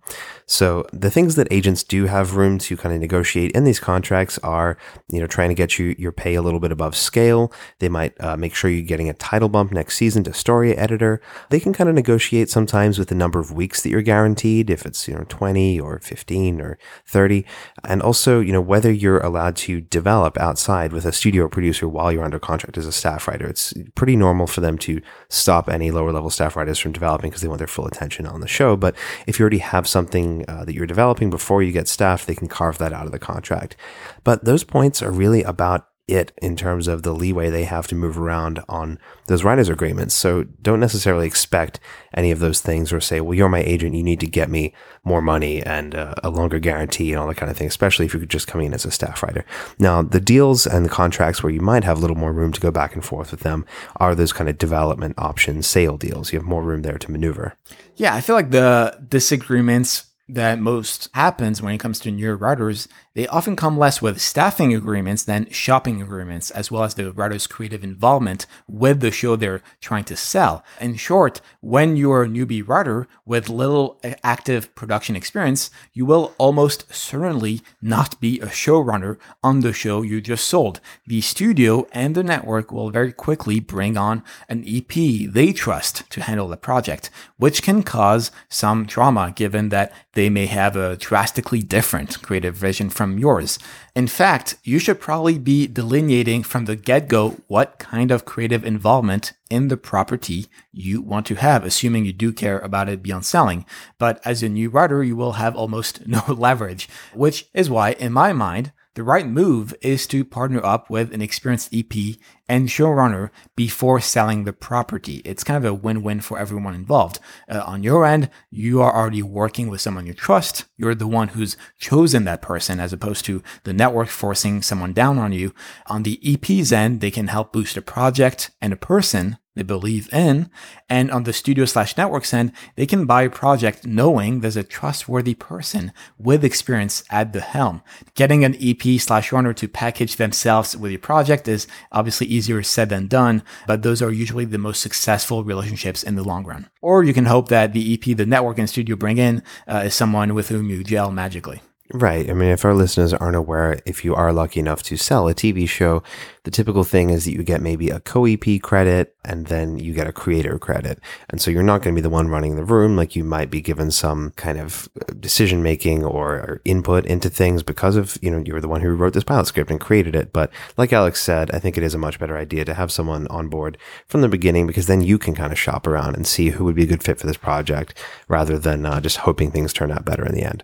[0.45, 4.37] So the things that agents do have room to kind of negotiate in these contracts
[4.39, 4.77] are,
[5.09, 7.51] you know, trying to get you your pay a little bit above scale.
[7.79, 11.21] They might uh, make sure you're getting a title bump next season to story editor.
[11.49, 14.85] They can kind of negotiate sometimes with the number of weeks that you're guaranteed, if
[14.85, 17.45] it's, you know, 20 or 15 or 30.
[17.85, 21.87] And also, you know, whether you're allowed to develop outside with a studio producer producer
[21.87, 23.47] while you're under contract as a staff writer.
[23.47, 27.43] It's pretty normal for them to stop any lower level staff writers from developing because
[27.43, 28.75] they want their full attention on the show.
[28.75, 28.95] But
[29.27, 32.47] if you already have something uh, that you're developing before you get staff, they can
[32.47, 33.75] carve that out of the contract.
[34.23, 37.95] But those points are really about it in terms of the leeway they have to
[37.95, 40.15] move around on those writers agreements.
[40.15, 41.79] So don't necessarily expect
[42.13, 43.95] any of those things or say, well, you're my agent.
[43.95, 47.37] You need to get me more money and uh, a longer guarantee and all that
[47.37, 49.45] kind of thing, especially if you're just coming in as a staff writer.
[49.77, 52.61] Now, the deals and the contracts where you might have a little more room to
[52.61, 53.65] go back and forth with them
[53.97, 56.33] are those kind of development options, sale deals.
[56.33, 57.55] You have more room there to maneuver.
[57.95, 62.87] Yeah, I feel like the disagreements that most happens when it comes to new writers
[63.19, 67.47] they often come less with staffing agreements than shopping agreements, as well as the writer's
[67.47, 70.63] creative involvement with the show they're trying to sell.
[70.79, 76.93] In short, when you're a newbie writer with little active production experience, you will almost
[76.95, 80.79] certainly not be a showrunner on the show you just sold.
[81.05, 86.21] The studio and the network will very quickly bring on an EP they trust to
[86.21, 91.61] handle the project, which can cause some trauma given that they may have a drastically
[91.61, 93.57] different creative vision from yours.
[93.95, 98.65] In fact, you should probably be delineating from the get go what kind of creative
[98.65, 103.23] involvement in the property you want to have, assuming you do care about it beyond
[103.23, 103.65] selling.
[103.97, 108.11] But as a new writer, you will have almost no leverage, which is why, in
[108.11, 112.17] my mind, the right move is to partner up with an experienced EP
[112.49, 115.21] and showrunner before selling the property.
[115.23, 117.19] It's kind of a win win for everyone involved.
[117.47, 120.65] Uh, on your end, you are already working with someone you trust.
[120.75, 125.19] You're the one who's chosen that person as opposed to the network forcing someone down
[125.19, 125.53] on you.
[125.85, 130.11] On the EP's end, they can help boost a project and a person they believe
[130.13, 130.49] in.
[130.87, 134.63] And on the studio slash networks end, they can buy a project knowing there's a
[134.63, 137.81] trustworthy person with experience at the helm.
[138.15, 142.89] Getting an EP slash runner to package themselves with your project is obviously easier said
[142.89, 146.69] than done, but those are usually the most successful relationships in the long run.
[146.81, 149.93] Or you can hope that the EP the network and studio bring in uh, is
[149.93, 151.61] someone with whom you gel magically.
[151.91, 152.29] Right.
[152.29, 155.33] I mean, if our listeners aren't aware, if you are lucky enough to sell a
[155.33, 156.03] TV show,
[156.43, 159.91] the typical thing is that you get maybe a co EP credit and then you
[159.91, 160.99] get a creator credit.
[161.31, 162.95] And so you're not going to be the one running the room.
[162.95, 167.63] Like you might be given some kind of uh, decision making or input into things
[167.63, 170.15] because of, you know, you were the one who wrote this pilot script and created
[170.15, 170.31] it.
[170.31, 173.25] But like Alex said, I think it is a much better idea to have someone
[173.29, 176.49] on board from the beginning because then you can kind of shop around and see
[176.49, 177.97] who would be a good fit for this project
[178.27, 180.63] rather than uh, just hoping things turn out better in the end.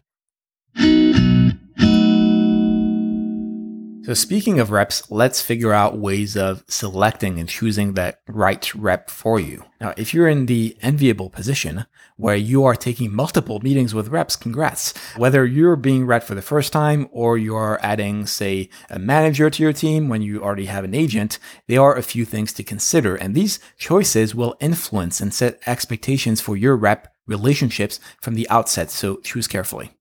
[4.06, 9.10] So, speaking of reps, let's figure out ways of selecting and choosing that right rep
[9.10, 9.64] for you.
[9.82, 14.36] Now, if you're in the enviable position where you are taking multiple meetings with reps,
[14.36, 14.96] congrats.
[15.18, 19.64] Whether you're being rep for the first time or you're adding, say, a manager to
[19.64, 23.16] your team when you already have an agent, there are a few things to consider.
[23.16, 28.92] And these choices will influence and set expectations for your rep relationships from the outset.
[28.92, 29.96] So choose carefully.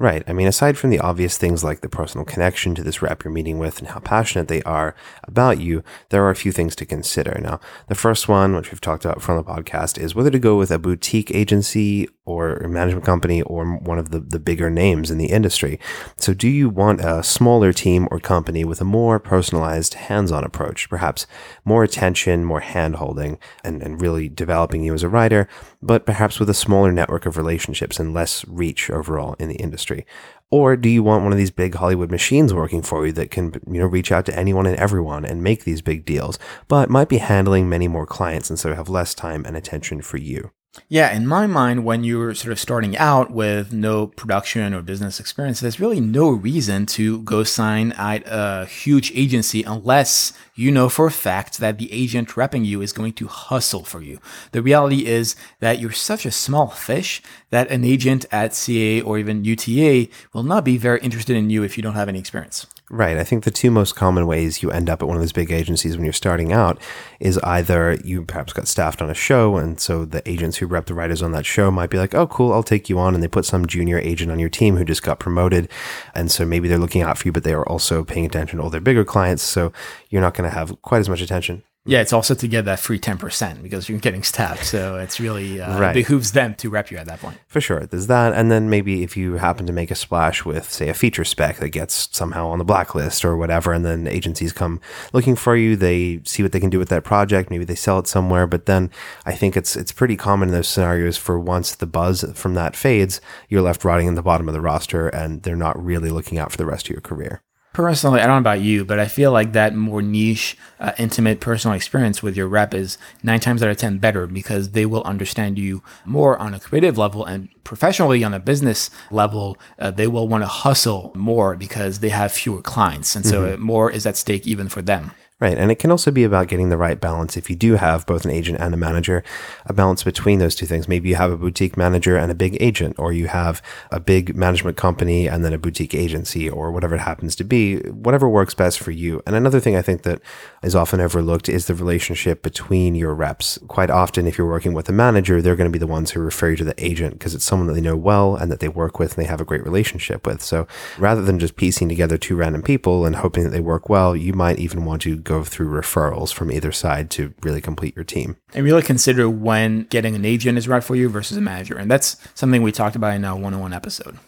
[0.00, 0.24] Right.
[0.26, 3.30] I mean, aside from the obvious things like the personal connection to this rep you're
[3.30, 6.86] meeting with and how passionate they are about you, there are a few things to
[6.86, 7.38] consider.
[7.38, 10.56] Now, the first one, which we've talked about from the podcast, is whether to go
[10.56, 15.10] with a boutique agency or a management company or one of the, the bigger names
[15.10, 15.80] in the industry.
[16.16, 20.44] So, do you want a smaller team or company with a more personalized, hands on
[20.44, 21.26] approach, perhaps
[21.64, 25.48] more attention, more hand holding, and, and really developing you as a writer,
[25.82, 30.06] but perhaps with a smaller network of relationships and less reach overall in the industry?
[30.52, 33.52] Or do you want one of these big Hollywood machines working for you that can,
[33.70, 37.08] you know, reach out to anyone and everyone and make these big deals, but might
[37.08, 40.50] be handling many more clients and so have less time and attention for you?
[40.88, 45.18] Yeah, in my mind, when you're sort of starting out with no production or business
[45.18, 50.88] experience, there's really no reason to go sign at a huge agency unless you know
[50.88, 54.20] for a fact that the agent repping you is going to hustle for you.
[54.52, 59.18] The reality is that you're such a small fish that an agent at CA or
[59.18, 62.66] even UTA will not be very interested in you if you don't have any experience.
[62.92, 63.16] Right.
[63.16, 65.52] I think the two most common ways you end up at one of those big
[65.52, 66.76] agencies when you're starting out
[67.20, 70.86] is either you perhaps got staffed on a show, and so the agents who rep
[70.86, 73.14] the writers on that show might be like, oh, cool, I'll take you on.
[73.14, 75.70] And they put some junior agent on your team who just got promoted.
[76.16, 78.64] And so maybe they're looking out for you, but they are also paying attention to
[78.64, 79.44] all their bigger clients.
[79.44, 79.72] So
[80.08, 81.62] you're not going to have quite as much attention.
[81.86, 84.66] Yeah, it's also to get that free 10% because you're getting staffed.
[84.66, 85.94] So it's really uh, right.
[85.94, 87.38] behooves them to rep you at that point.
[87.48, 87.86] For sure.
[87.86, 88.34] There's that.
[88.34, 91.56] And then maybe if you happen to make a splash with, say, a feature spec
[91.56, 94.78] that gets somehow on the blacklist or whatever, and then agencies come
[95.14, 97.50] looking for you, they see what they can do with that project.
[97.50, 98.46] Maybe they sell it somewhere.
[98.46, 98.90] But then
[99.24, 102.76] I think it's it's pretty common in those scenarios for once the buzz from that
[102.76, 106.38] fades, you're left rotting in the bottom of the roster and they're not really looking
[106.38, 107.42] out for the rest of your career.
[107.72, 111.38] Personally, I don't know about you, but I feel like that more niche, uh, intimate
[111.38, 115.04] personal experience with your rep is nine times out of 10 better because they will
[115.04, 119.56] understand you more on a creative level and professionally on a business level.
[119.78, 123.14] Uh, they will want to hustle more because they have fewer clients.
[123.14, 123.62] And so mm-hmm.
[123.62, 125.12] more is at stake even for them.
[125.40, 125.56] Right.
[125.56, 127.34] And it can also be about getting the right balance.
[127.34, 129.24] If you do have both an agent and a manager,
[129.64, 130.86] a balance between those two things.
[130.86, 134.36] Maybe you have a boutique manager and a big agent, or you have a big
[134.36, 138.52] management company and then a boutique agency, or whatever it happens to be, whatever works
[138.52, 139.22] best for you.
[139.26, 140.20] And another thing I think that
[140.62, 143.58] is often overlooked is the relationship between your reps.
[143.66, 146.20] Quite often, if you're working with a manager, they're going to be the ones who
[146.20, 148.68] refer you to the agent because it's someone that they know well and that they
[148.68, 150.42] work with and they have a great relationship with.
[150.42, 150.66] So
[150.98, 154.34] rather than just piecing together two random people and hoping that they work well, you
[154.34, 158.36] might even want to go through referrals from either side to really complete your team.
[158.52, 161.76] And really consider when getting an agent is right for you versus a manager.
[161.76, 164.18] And that's something we talked about in our one on one episode.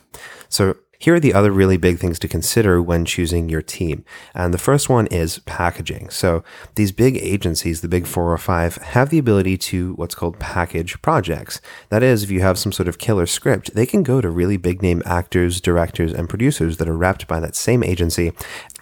[0.48, 4.04] So here are the other really big things to consider when choosing your team.
[4.36, 6.10] And the first one is packaging.
[6.10, 6.44] So
[6.76, 11.02] these big agencies, the big four or five, have the ability to what's called package
[11.02, 11.60] projects.
[11.88, 14.56] That is, if you have some sort of killer script, they can go to really
[14.56, 18.30] big name actors, directors, and producers that are wrapped by that same agency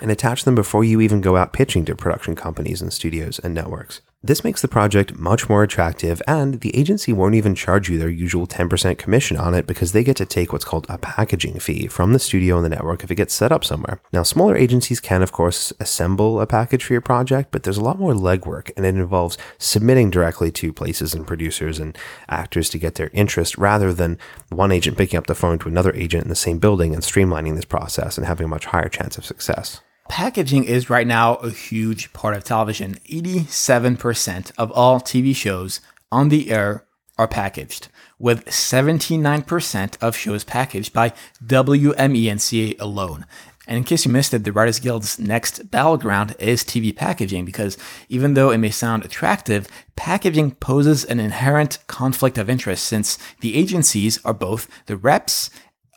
[0.02, 3.54] and attach them before you even go out pitching to production companies and studios and
[3.54, 4.02] networks.
[4.22, 8.10] This makes the project much more attractive, and the agency won't even charge you their
[8.10, 11.86] usual 10% commission on it because they get to take what's called a packaging fee
[11.86, 14.02] from the studio and the network if it gets set up somewhere.
[14.12, 17.82] Now, smaller agencies can, of course, assemble a package for your project, but there's a
[17.82, 21.96] lot more legwork, and it involves submitting directly to places and producers and
[22.28, 24.18] actors to get their interest rather than
[24.50, 27.56] one agent picking up the phone to another agent in the same building and streamlining
[27.56, 29.80] this process and having a much higher chance of success
[30.10, 32.96] packaging is right now a huge part of television.
[33.08, 36.84] 87% of all TV shows on the air
[37.16, 37.86] are packaged,
[38.18, 41.12] with 79% of shows packaged by
[41.46, 43.24] WME and alone.
[43.68, 47.78] And in case you missed it, the Writers Guild's next battleground is TV packaging because
[48.08, 53.54] even though it may sound attractive, packaging poses an inherent conflict of interest since the
[53.54, 55.50] agencies are both the reps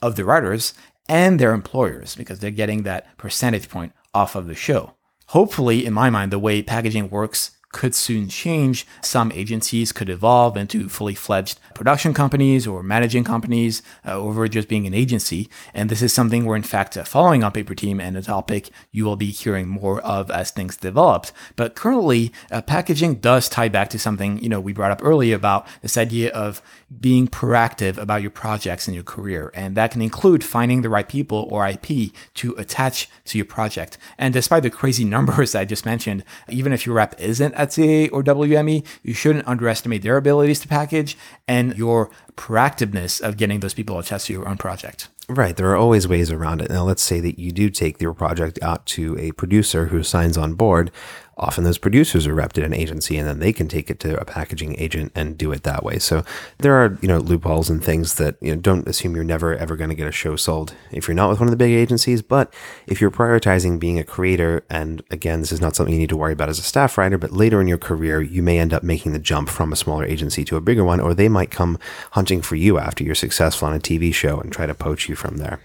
[0.04, 0.76] of the writers
[1.10, 4.95] and their employers because they're getting that percentage point off of the show.
[5.28, 8.88] Hopefully, in my mind, the way packaging works could soon change.
[9.01, 14.69] Some agencies could evolve into fully fledged production companies or managing companies uh, over just
[14.69, 15.49] being an agency.
[15.73, 18.69] And this is something we're in fact uh, following on Paper Team and a topic
[18.91, 21.33] you will be hearing more of as things developed.
[21.57, 25.36] But currently, uh, packaging does tie back to something, you know, we brought up earlier
[25.36, 26.62] about this idea of
[26.99, 29.51] being proactive about your projects and your career.
[29.53, 33.97] And that can include finding the right people or IP to attach to your project.
[34.17, 38.23] And despite the crazy numbers I just mentioned, even if your rep isn't CAA or
[38.23, 44.02] WME, you shouldn't underestimate their abilities to package and your proactiveness of getting those people
[44.02, 45.10] to your own project.
[45.30, 45.56] Right.
[45.56, 46.69] There are always ways around it.
[46.69, 50.38] Now, let's say that you do take your project out to a producer who signs
[50.38, 50.91] on board
[51.38, 54.19] often those producers are repped at an agency and then they can take it to
[54.19, 56.00] a packaging agent and do it that way.
[56.00, 56.23] So
[56.60, 59.75] there are, you know, loopholes and things that, you know, don't assume you're never ever
[59.75, 62.21] going to get a show sold if you're not with one of the big agencies.
[62.21, 62.54] But
[62.88, 66.17] if you're prioritizing being a creator, and again, this is not something you need to
[66.17, 68.84] worry about as a staff writer, but later in your career, you may end up
[68.84, 71.79] making the jump from a smaller agency to a bigger one, or they might come
[72.12, 75.15] hunting for you after you're successful on a TV show and try to poach you
[75.15, 75.60] from there.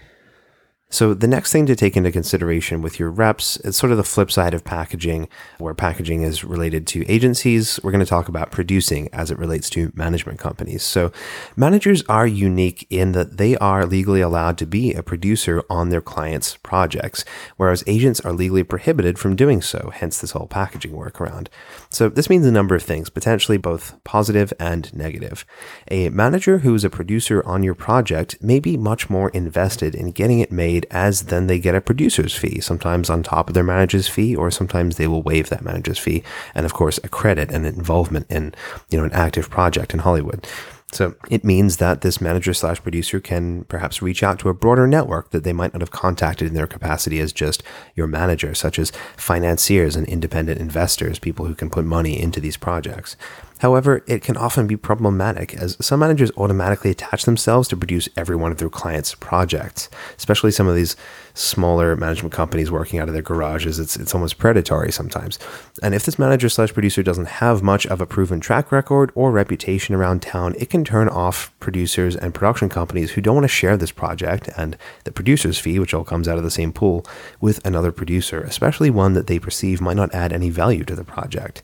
[0.91, 4.03] So the next thing to take into consideration with your reps is sort of the
[4.03, 5.29] flip side of packaging,
[5.59, 7.79] where packaging is related to agencies.
[7.83, 10.81] We're going to talk about producing as it relates to management companies.
[10.81, 11.11] So
[11.55, 16.01] managers are unique in that they are legally allowed to be a producer on their
[16.01, 17.23] clients' projects,
[17.57, 21.49] whereas agents are legally prohibited from doing so, hence this whole packaging workaround.
[21.91, 25.45] So this means a number of things, potentially both positive and negative.
[25.91, 30.13] A manager who is a producer on your project may be much more invested in
[30.13, 33.63] getting it made as then they get a producer's fee, sometimes on top of their
[33.63, 36.23] manager's fee, or sometimes they will waive that manager's fee,
[36.55, 38.53] and of course a credit and involvement in
[38.89, 40.47] you know an active project in Hollywood.
[40.91, 44.87] So it means that this manager slash producer can perhaps reach out to a broader
[44.87, 47.61] network that they might not have contacted in their capacity as just
[47.95, 52.57] your manager, such as financiers and independent investors, people who can put money into these
[52.57, 53.15] projects.
[53.59, 58.35] However, it can often be problematic as some managers automatically attach themselves to produce every
[58.35, 60.95] one of their clients' projects, especially some of these
[61.39, 63.79] smaller management companies working out of their garages.
[63.79, 65.39] It's, it's almost predatory sometimes.
[65.81, 69.31] And if this manager slash producer doesn't have much of a proven track record or
[69.31, 73.47] reputation around town, it can turn off producers and production companies who don't want to
[73.47, 77.05] share this project and the producer's fee, which all comes out of the same pool,
[77.39, 81.05] with another producer, especially one that they perceive might not add any value to the
[81.05, 81.63] project.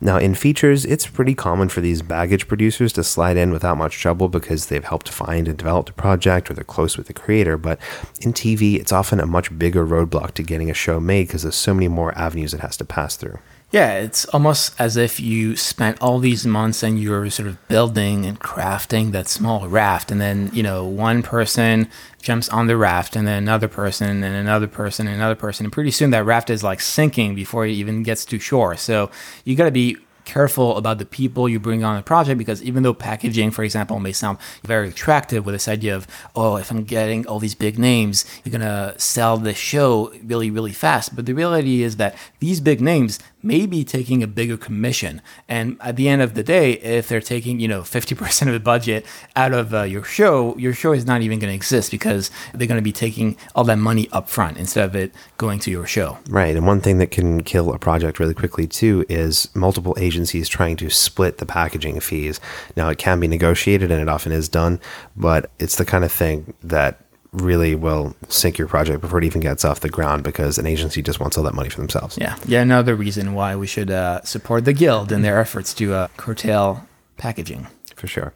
[0.00, 3.98] Now, in features, it's pretty common for these baggage producers to slide in without much
[3.98, 7.56] trouble because they've helped find and develop the project or they're close with the creator.
[7.56, 7.80] But
[8.20, 11.56] in TV, it's often a much bigger roadblock to getting a show made because there's
[11.56, 13.38] so many more avenues it has to pass through.
[13.70, 18.24] Yeah, it's almost as if you spent all these months and you're sort of building
[18.24, 21.90] and crafting that small raft, and then you know one person
[22.22, 25.72] jumps on the raft, and then another person, and another person, and another person, and
[25.72, 28.74] pretty soon that raft is like sinking before it even gets to shore.
[28.74, 29.10] So
[29.44, 29.98] you got to be
[30.28, 33.98] careful about the people you bring on the project because even though packaging, for example,
[33.98, 36.06] may sound very attractive with this idea of,
[36.36, 40.50] oh, if I'm getting all these big names, you're going to sell the show really,
[40.50, 41.16] really fast.
[41.16, 43.18] But the reality is that these big names
[43.48, 45.22] may be taking a bigger commission.
[45.48, 48.60] And at the end of the day, if they're taking, you know, 50% of the
[48.60, 52.30] budget out of uh, your show, your show is not even going to exist because
[52.52, 55.70] they're going to be taking all that money up front instead of it going to
[55.70, 56.18] your show.
[56.28, 56.54] Right.
[56.54, 60.76] And one thing that can kill a project really quickly too is multiple agencies trying
[60.76, 62.40] to split the packaging fees.
[62.76, 64.78] Now, it can be negotiated and it often is done,
[65.16, 67.00] but it's the kind of thing that
[67.32, 71.02] really will sink your project before it even gets off the ground because an agency
[71.02, 72.16] just wants all that money for themselves.
[72.18, 72.36] Yeah.
[72.46, 72.62] Yeah.
[72.62, 76.86] Another reason why we should uh, support the Guild in their efforts to uh, curtail
[77.16, 77.66] packaging.
[77.96, 78.32] For sure.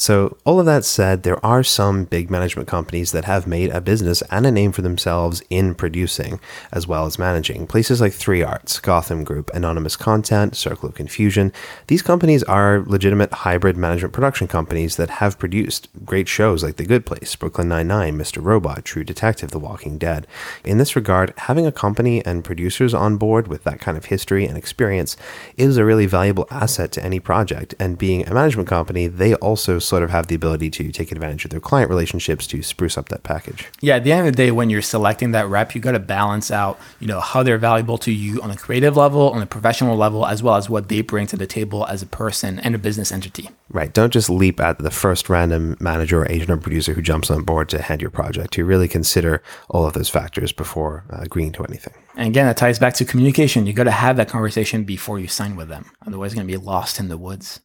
[0.00, 3.82] So, all of that said, there are some big management companies that have made a
[3.82, 6.40] business and a name for themselves in producing
[6.72, 7.66] as well as managing.
[7.66, 11.52] Places like 3 Arts, Gotham Group, Anonymous Content, Circle of Confusion.
[11.88, 16.86] These companies are legitimate hybrid management production companies that have produced great shows like The
[16.86, 18.42] Good Place, Brooklyn Nine-Nine, Mr.
[18.42, 20.26] Robot, True Detective, The Walking Dead.
[20.64, 24.46] In this regard, having a company and producers on board with that kind of history
[24.46, 25.18] and experience
[25.58, 27.74] is a really valuable asset to any project.
[27.78, 31.44] And being a management company, they also sort of have the ability to take advantage
[31.44, 33.68] of their client relationships to spruce up that package.
[33.80, 35.98] Yeah, at the end of the day, when you're selecting that rep, you got to
[35.98, 39.46] balance out, you know, how they're valuable to you on a creative level, on a
[39.46, 42.74] professional level, as well as what they bring to the table as a person and
[42.74, 43.50] a business entity.
[43.68, 43.92] Right.
[43.92, 47.42] Don't just leap at the first random manager or agent or producer who jumps on
[47.42, 48.56] board to head your project.
[48.56, 51.94] You really consider all of those factors before uh, agreeing to anything.
[52.16, 53.66] And again, that ties back to communication.
[53.66, 55.90] You got to have that conversation before you sign with them.
[56.06, 57.60] Otherwise, you're going to be lost in the woods.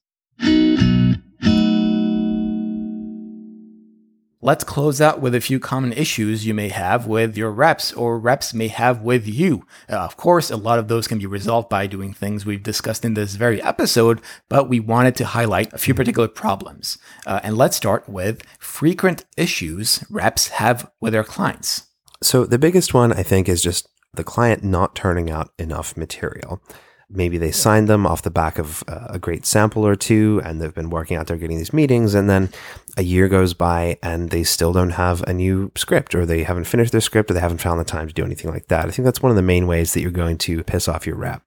[4.46, 8.20] Let's close out with a few common issues you may have with your reps or
[8.20, 9.66] reps may have with you.
[9.90, 13.04] Uh, of course, a lot of those can be resolved by doing things we've discussed
[13.04, 17.00] in this very episode, but we wanted to highlight a few particular problems.
[17.26, 21.88] Uh, and let's start with frequent issues reps have with their clients.
[22.22, 26.62] So, the biggest one I think is just the client not turning out enough material
[27.10, 30.60] maybe they signed them off the back of uh, a great sample or two and
[30.60, 32.50] they've been working out there getting these meetings and then
[32.98, 36.66] a year goes by and they still don't have a new script or they haven't
[36.66, 38.88] finished their script or they haven't found the time to do anything like that.
[38.88, 41.18] I think that's one of the main ways that you're going to piss off your
[41.18, 41.44] rep.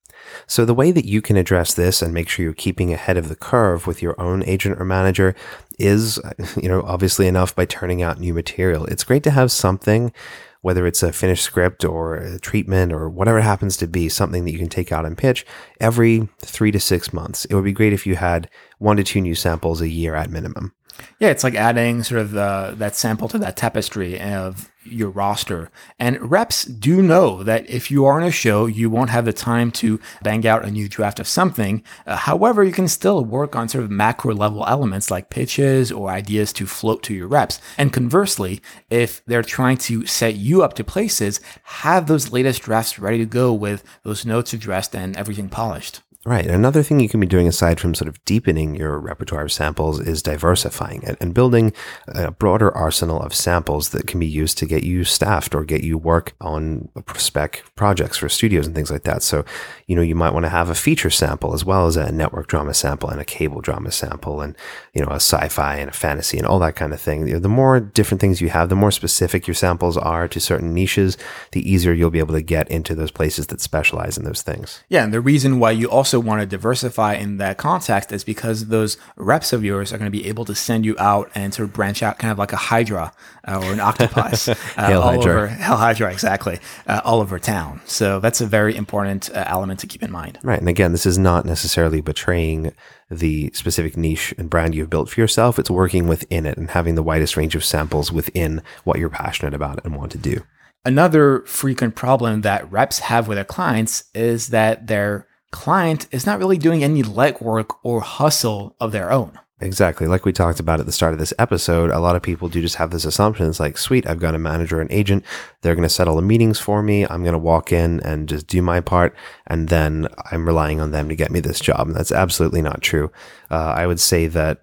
[0.47, 3.29] So the way that you can address this and make sure you're keeping ahead of
[3.29, 5.35] the curve with your own agent or manager
[5.79, 6.21] is,
[6.57, 8.85] you know, obviously enough by turning out new material.
[8.87, 10.13] It's great to have something
[10.61, 14.45] whether it's a finished script or a treatment or whatever it happens to be, something
[14.45, 15.47] that you can take out and pitch
[15.81, 17.45] every three to six months.
[17.47, 20.31] It would be great if you had one to two new samples a year at
[20.31, 20.73] minimum.
[21.19, 25.71] Yeah, it's like adding sort of uh, that sample to that tapestry of your roster.
[25.99, 29.33] And reps do know that if you are on a show, you won't have the
[29.33, 31.83] time to bang out a new draft of something.
[32.07, 36.11] Uh, however, you can still work on sort of macro level elements like pitches or
[36.11, 37.61] ideas to float to your reps.
[37.77, 42.99] And conversely, if they're trying to set you up to places, have those latest drafts
[42.99, 46.01] ready to go with those notes addressed and everything polished.
[46.29, 46.47] Right.
[46.47, 49.99] Another thing you can be doing aside from sort of deepening your repertoire of samples
[49.99, 51.73] is diversifying it and building
[52.07, 55.83] a broader arsenal of samples that can be used to get you staffed or get
[55.83, 59.23] you work on spec projects for studios and things like that.
[59.23, 59.47] So,
[59.87, 62.47] you know, you might want to have a feature sample as well as a network
[62.47, 64.55] drama sample and a cable drama sample and,
[64.93, 67.41] you know, a sci-fi and a fantasy and all that kind of thing.
[67.41, 71.17] The more different things you have, the more specific your samples are to certain niches,
[71.53, 74.85] the easier you'll be able to get into those places that specialize in those things.
[74.91, 75.05] Yeah.
[75.05, 78.97] And the reason why you also want to diversify in that context is because those
[79.17, 81.75] reps of yours are going to be able to send you out and sort of
[81.75, 83.13] branch out kind of like a hydra
[83.47, 85.33] uh, or an octopus uh, all hydra.
[85.33, 87.81] over hell hydra exactly uh, all over town.
[87.85, 90.39] So that's a very important uh, element to keep in mind.
[90.43, 92.73] Right and again this is not necessarily betraying
[93.11, 95.59] the specific niche and brand you've built for yourself.
[95.59, 99.55] It's working within it and having the widest range of samples within what you're passionate
[99.55, 100.43] about and want to do.
[100.85, 106.39] Another frequent problem that reps have with their clients is that they're client is not
[106.39, 109.39] really doing any legwork or hustle of their own.
[109.61, 110.07] Exactly.
[110.07, 112.61] Like we talked about at the start of this episode, a lot of people do
[112.61, 113.49] just have this assumption.
[113.49, 115.25] It's like, sweet, I've got a manager and agent.
[115.63, 117.05] They're going to settle the meetings for me.
[117.05, 119.17] I'm going to walk in and just do my part.
[119.49, 121.89] And then I'm relying on them to get me this job.
[121.89, 123.11] And that's absolutely not true.
[123.51, 124.63] Uh, I would say that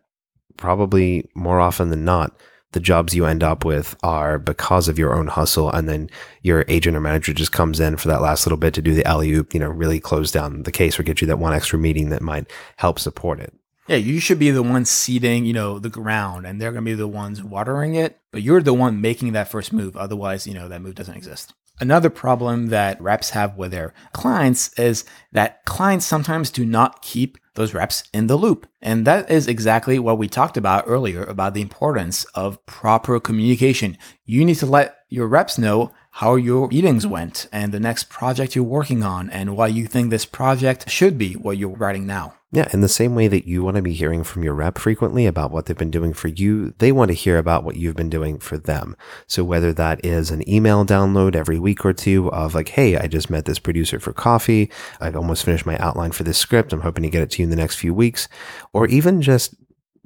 [0.55, 2.33] probably more often than not,
[2.76, 5.71] the jobs you end up with are because of your own hustle.
[5.71, 6.09] And then
[6.43, 9.07] your agent or manager just comes in for that last little bit to do the
[9.07, 11.80] alley oop, you know, really close down the case or get you that one extra
[11.80, 13.53] meeting that might help support it.
[13.88, 16.91] Yeah, you should be the one seeding, you know, the ground and they're going to
[16.91, 19.95] be the ones watering it, but you're the one making that first move.
[19.95, 21.53] Otherwise, you know, that move doesn't exist.
[21.80, 27.38] Another problem that reps have with their clients is that clients sometimes do not keep
[27.55, 28.67] those reps in the loop.
[28.81, 33.97] And that is exactly what we talked about earlier about the importance of proper communication.
[34.25, 38.55] You need to let your reps know how your meetings went and the next project
[38.55, 42.34] you're working on and why you think this project should be what you're writing now.
[42.53, 45.26] Yeah, in the same way that you want to be hearing from your rep frequently
[45.26, 48.09] about what they've been doing for you, they want to hear about what you've been
[48.09, 48.95] doing for them.
[49.28, 53.07] So whether that is an email download every week or two of like, hey, I
[53.07, 54.72] just met this producer for coffee.
[55.01, 56.72] I've almost finished my outline for this script.
[56.72, 58.30] I'm hoping to get it to you in the next few weeks.
[58.72, 59.53] Or even just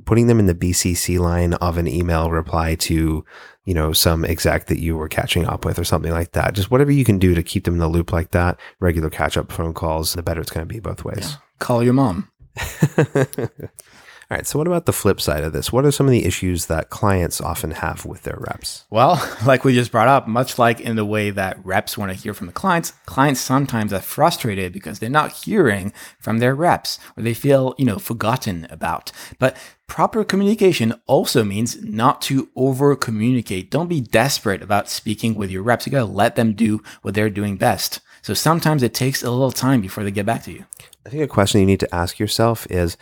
[0.06, 3.24] putting them in the BCC line of an email reply to,
[3.70, 6.56] you know, some exec that you were catching up with or something like that.
[6.56, 9.38] Just whatever you can do to keep them in the loop like that, regular catch
[9.38, 11.34] up phone calls, the better it's going to be both ways.
[11.34, 11.36] Yeah.
[11.60, 12.32] Call your mom.
[14.32, 14.46] All right.
[14.46, 15.74] So, what about the flip side of this?
[15.74, 18.86] What are some of the issues that clients often have with their reps?
[18.92, 22.18] Well, like we just brought up, much like in the way that reps want to
[22.18, 27.00] hear from the clients, clients sometimes are frustrated because they're not hearing from their reps
[27.18, 29.12] or they feel, you know, forgotten about.
[29.40, 29.58] But
[29.88, 33.72] proper communication also means not to over communicate.
[33.72, 35.88] Don't be desperate about speaking with your reps.
[35.88, 38.00] You got to let them do what they're doing best.
[38.22, 40.66] So sometimes it takes a little time before they get back to you.
[41.04, 42.96] I think a question you need to ask yourself is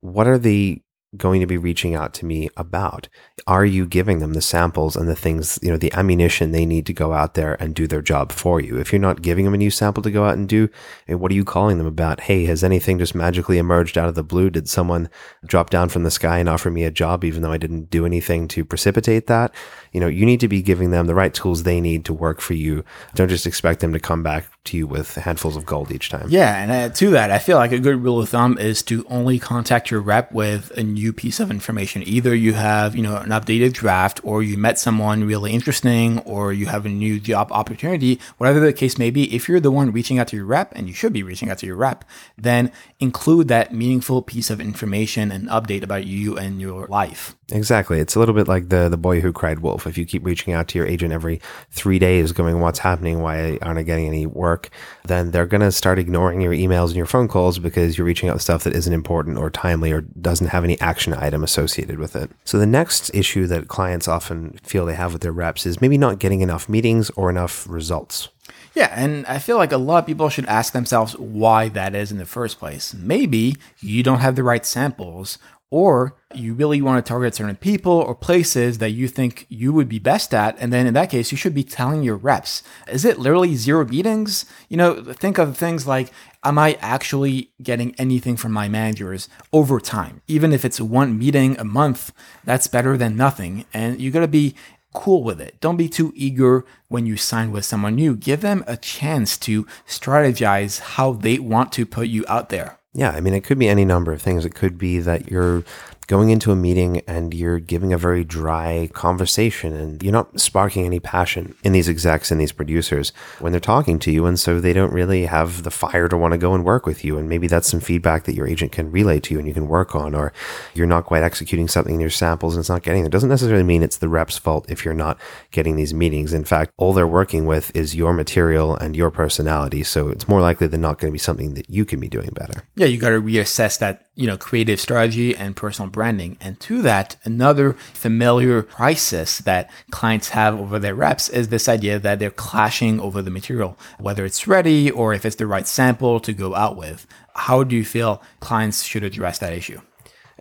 [0.00, 0.82] what are they
[1.16, 3.08] going to be reaching out to me about?
[3.46, 6.86] Are you giving them the samples and the things, you know, the ammunition they need
[6.86, 8.78] to go out there and do their job for you?
[8.78, 10.68] If you're not giving them a new sample to go out and do,
[11.06, 12.20] and what are you calling them about?
[12.20, 14.50] Hey, has anything just magically emerged out of the blue?
[14.50, 15.08] Did someone
[15.44, 18.04] drop down from the sky and offer me a job even though I didn't do
[18.04, 19.54] anything to precipitate that?
[19.92, 22.40] You know, you need to be giving them the right tools they need to work
[22.40, 22.84] for you.
[23.14, 26.26] Don't just expect them to come back to you with handfuls of gold each time.
[26.28, 29.06] Yeah, and uh, to that, I feel like a good rule of thumb is to
[29.08, 32.02] only contact your rep with a new piece of information.
[32.06, 36.52] Either you have, you know, an updated draft, or you met someone really interesting, or
[36.52, 38.20] you have a new job opportunity.
[38.38, 40.88] Whatever the case may be, if you're the one reaching out to your rep, and
[40.88, 42.04] you should be reaching out to your rep,
[42.36, 47.36] then include that meaningful piece of information and update about you and your life.
[47.52, 48.00] Exactly.
[48.00, 49.86] It's a little bit like the the boy who cried wolf.
[49.86, 51.40] If you keep reaching out to your agent every
[51.70, 53.20] three days, going, "What's happening?
[53.20, 54.55] Why aren't I getting any work?"
[55.04, 58.28] Then they're going to start ignoring your emails and your phone calls because you're reaching
[58.28, 62.16] out stuff that isn't important or timely or doesn't have any action item associated with
[62.16, 62.30] it.
[62.44, 65.98] So the next issue that clients often feel they have with their reps is maybe
[65.98, 68.28] not getting enough meetings or enough results.
[68.74, 72.12] Yeah, and I feel like a lot of people should ask themselves why that is
[72.12, 72.92] in the first place.
[72.92, 75.38] Maybe you don't have the right samples,
[75.70, 79.88] or you really want to target certain people or places that you think you would
[79.88, 80.56] be best at.
[80.58, 82.62] And then in that case, you should be telling your reps.
[82.88, 84.44] Is it literally zero meetings?
[84.68, 86.12] You know, think of things like,
[86.44, 90.22] am I actually getting anything from my managers over time?
[90.28, 92.12] Even if it's one meeting a month,
[92.44, 93.64] that's better than nothing.
[93.74, 94.54] And you got to be
[94.94, 95.60] cool with it.
[95.60, 98.16] Don't be too eager when you sign with someone new.
[98.16, 102.78] Give them a chance to strategize how they want to put you out there.
[102.96, 104.46] Yeah, I mean, it could be any number of things.
[104.46, 105.62] It could be that you're
[106.06, 110.86] going into a meeting and you're giving a very dry conversation and you're not sparking
[110.86, 114.26] any passion in these execs and these producers when they're talking to you.
[114.26, 117.04] And so they don't really have the fire to want to go and work with
[117.04, 117.18] you.
[117.18, 119.68] And maybe that's some feedback that your agent can relay to you and you can
[119.68, 120.32] work on, or
[120.74, 123.08] you're not quite executing something in your samples and it's not getting there.
[123.08, 125.18] It doesn't necessarily mean it's the rep's fault if you're not
[125.50, 126.32] getting these meetings.
[126.32, 129.82] In fact, all they're working with is your material and your personality.
[129.82, 132.30] So it's more likely than not going to be something that you can be doing
[132.32, 132.62] better.
[132.76, 136.36] Yeah, you got to reassess that you know, creative strategy and personal branding.
[136.40, 141.98] And to that, another familiar crisis that clients have over their reps is this idea
[141.98, 146.18] that they're clashing over the material, whether it's ready or if it's the right sample
[146.20, 147.06] to go out with.
[147.34, 149.80] How do you feel clients should address that issue?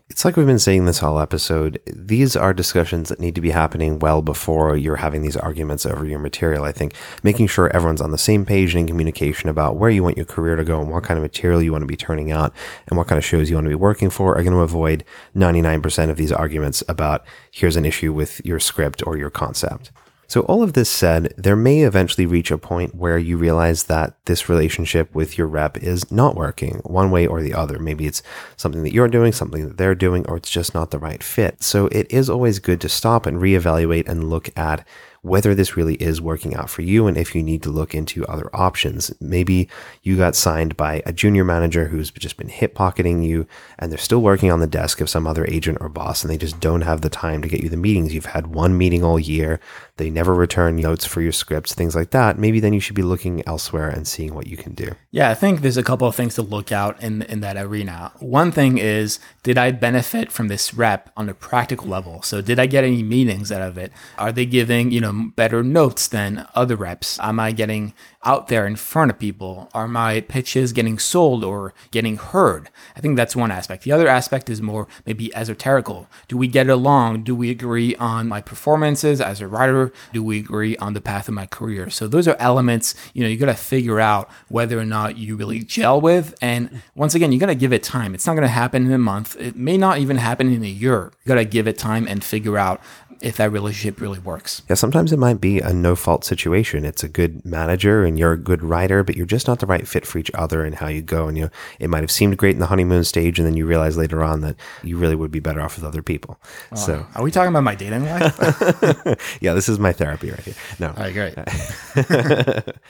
[0.07, 1.81] It's like we've been saying this whole episode.
[1.87, 6.05] These are discussions that need to be happening well before you're having these arguments over
[6.05, 6.63] your material.
[6.63, 6.93] I think
[7.23, 10.27] making sure everyone's on the same page and in communication about where you want your
[10.27, 12.53] career to go and what kind of material you want to be turning out
[12.85, 15.03] and what kind of shows you want to be working for are going to avoid
[15.35, 19.91] 99% of these arguments about here's an issue with your script or your concept.
[20.27, 24.17] So, all of this said, there may eventually reach a point where you realize that
[24.25, 27.79] this relationship with your rep is not working one way or the other.
[27.79, 28.23] Maybe it's
[28.57, 31.61] something that you're doing, something that they're doing, or it's just not the right fit.
[31.63, 34.85] So, it is always good to stop and reevaluate and look at
[35.25, 38.23] whether this really is working out for you and if you need to look into
[38.27, 39.11] other options.
[39.19, 39.67] Maybe
[40.03, 43.47] you got signed by a junior manager who's just been hip pocketing you
[43.79, 46.37] and they're still working on the desk of some other agent or boss and they
[46.37, 48.13] just don't have the time to get you the meetings.
[48.13, 49.59] You've had one meeting all year.
[49.97, 52.37] They never return notes for your scripts, things like that.
[52.37, 54.91] Maybe then you should be looking elsewhere and seeing what you can do.
[55.09, 58.11] Yeah, I think there's a couple of things to look out in in that arena.
[58.19, 62.21] One thing is, did I benefit from this rep on a practical level?
[62.21, 63.91] So did I get any meetings out of it?
[64.17, 67.19] Are they giving, you know, Um, better notes than other reps?
[67.21, 67.93] Am I getting
[68.25, 69.69] out there in front of people?
[69.73, 72.69] Are my pitches getting sold or getting heard?
[72.97, 73.83] I think that's one aspect.
[73.83, 76.07] The other aspect is more maybe esoterical.
[76.27, 77.23] Do we get along?
[77.23, 79.93] Do we agree on my performances as a writer?
[80.11, 81.89] Do we agree on the path of my career?
[81.89, 85.37] So those are elements, you know, you got to figure out whether or not you
[85.37, 86.35] really gel with.
[86.41, 88.13] And once again, you got to give it time.
[88.13, 89.39] It's not going to happen in a month.
[89.39, 91.11] It may not even happen in a year.
[91.23, 92.81] You got to give it time and figure out
[93.25, 94.61] if that relationship really works.
[94.69, 96.85] Yeah, sometimes it might be a no fault situation.
[96.85, 99.87] It's a good manager and you're a good writer, but you're just not the right
[99.87, 101.27] fit for each other and how you go.
[101.27, 101.49] And you, know,
[101.79, 104.41] it might have seemed great in the honeymoon stage, and then you realize later on
[104.41, 106.39] that you really would be better off with other people.
[106.71, 108.37] Oh, so, are we talking about my dating life?
[109.41, 110.53] yeah, this is my therapy right here.
[110.79, 112.75] No, all right, great.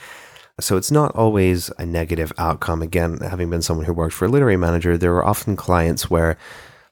[0.58, 2.80] So it's not always a negative outcome.
[2.80, 6.38] Again, having been someone who worked for a literary manager, there are often clients where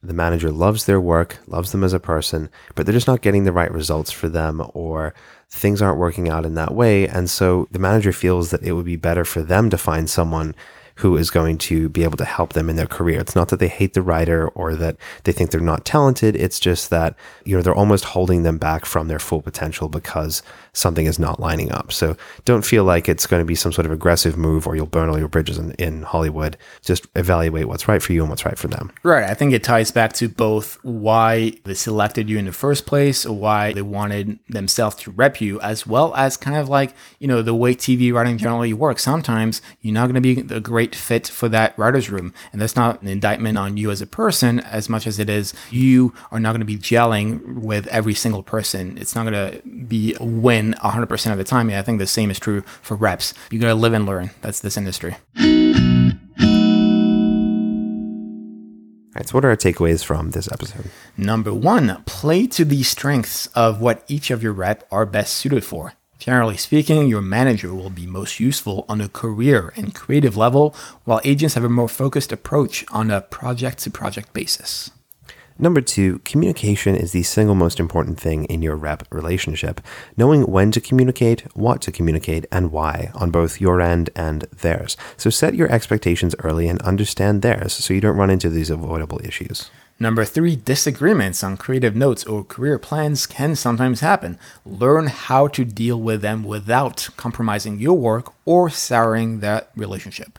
[0.07, 3.45] the manager loves their work, loves them as a person, but they're just not getting
[3.45, 5.15] the right results for them or
[5.49, 7.07] things aren't working out in that way.
[7.09, 10.55] And so the manager feels that it would be better for them to find someone
[10.97, 13.21] who is going to be able to help them in their career.
[13.21, 16.37] It's not that they hate the writer or that they think they're not talented.
[16.37, 20.43] It's just that, you know, they're almost holding them back from their full potential because
[20.73, 21.93] something is not lining up.
[21.93, 24.87] So don't feel like it's going to be some sort of aggressive move or you'll
[24.87, 26.57] burn all your bridges in, in Hollywood.
[26.83, 28.93] Just evaluate what's right for you and what's right for them.
[29.03, 29.25] Right.
[29.25, 33.27] I think it ties back to both why they selected you in the first place,
[33.27, 37.43] why they wanted themselves to rep you, as well as kind of like, you know,
[37.43, 39.03] the way TV writing generally works.
[39.03, 42.35] Sometimes you're not going to be a great great fit for that writer's room.
[42.53, 45.55] And that's not an indictment on you as a person as much as it is
[45.71, 48.99] you are not going to be gelling with every single person.
[48.99, 51.71] It's not going to be a win 100% of the time.
[51.71, 53.33] And I think the same is true for reps.
[53.51, 54.31] You got to live and learn.
[54.43, 55.17] That's this industry.
[59.07, 60.91] All right, so what are our takeaways from this episode?
[61.17, 65.65] Number one, play to the strengths of what each of your rep are best suited
[65.65, 65.95] for.
[66.25, 71.21] Generally speaking, your manager will be most useful on a career and creative level, while
[71.23, 74.91] agents have a more focused approach on a project to project basis.
[75.59, 79.83] Number two, communication is the single most important thing in your rep relationship.
[80.17, 84.97] Knowing when to communicate, what to communicate, and why on both your end and theirs.
[85.19, 89.21] So set your expectations early and understand theirs so you don't run into these avoidable
[89.23, 89.71] issues.
[90.01, 94.39] Number three, disagreements on creative notes or career plans can sometimes happen.
[94.67, 100.39] Learn how to deal with them without compromising your work or souring that relationship.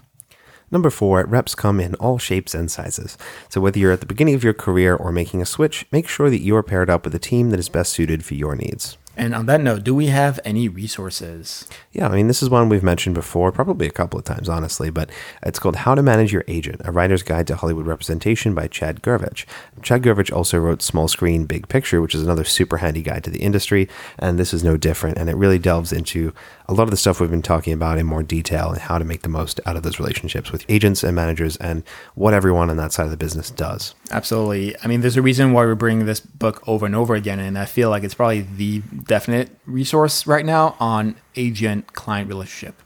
[0.72, 3.18] Number four, reps come in all shapes and sizes.
[3.48, 6.30] So whether you're at the beginning of your career or making a switch, make sure
[6.30, 8.98] that you are paired up with a team that is best suited for your needs.
[9.18, 11.68] And on that note, do we have any resources?
[11.92, 14.90] Yeah, I mean, this is one we've mentioned before, probably a couple of times, honestly,
[14.90, 15.10] but
[15.44, 19.02] it's called How to Manage Your Agent, a writer's guide to Hollywood representation by Chad
[19.02, 19.46] Gervich.
[19.82, 23.30] Chad Gervich also wrote Small Screen, Big Picture, which is another super handy guide to
[23.30, 23.88] the industry,
[24.20, 25.18] and this is no different.
[25.18, 26.34] And it really delves into
[26.68, 29.06] a lot of the stuff we've been talking about in more detail and how to
[29.06, 31.84] make the most out of those relationships with agents and managers and
[32.16, 33.94] what everyone on that side of the business does.
[34.12, 34.76] Absolutely.
[34.84, 37.58] I mean, there's a reason why we're bringing this book over and over again, and
[37.58, 42.82] I feel like it's probably the definite resource right now on agent client relationship.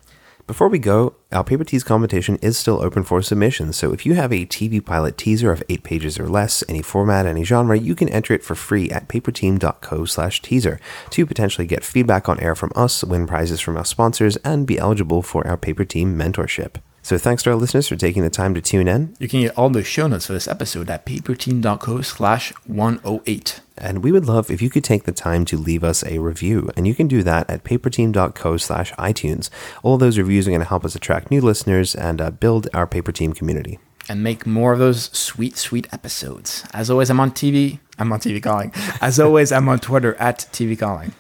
[0.50, 4.16] Before we go, our Paper Tease competition is still open for submissions, so if you
[4.16, 7.94] have a TV pilot teaser of eight pages or less, any format, any genre, you
[7.94, 10.80] can enter it for free at paperteam.co slash teaser
[11.12, 14.80] to potentially get feedback on air from us, win prizes from our sponsors, and be
[14.80, 16.78] eligible for our Paper Team mentorship.
[17.02, 19.16] So thanks to our listeners for taking the time to tune in.
[19.20, 23.62] You can get all the show notes for this episode at paperteam.co slash 108.
[23.78, 26.70] And we would love if you could take the time to leave us a review.
[26.76, 29.50] And you can do that at paperteam.co slash iTunes.
[29.82, 32.86] All those reviews are going to help us attract new listeners and uh, build our
[32.86, 33.80] Paper Team community.
[34.10, 36.66] And make more of those sweet, sweet episodes.
[36.74, 37.80] As always, I'm on TV.
[37.98, 38.72] I'm on TV Calling.
[39.02, 41.14] As always, I'm on Twitter at TV Calling.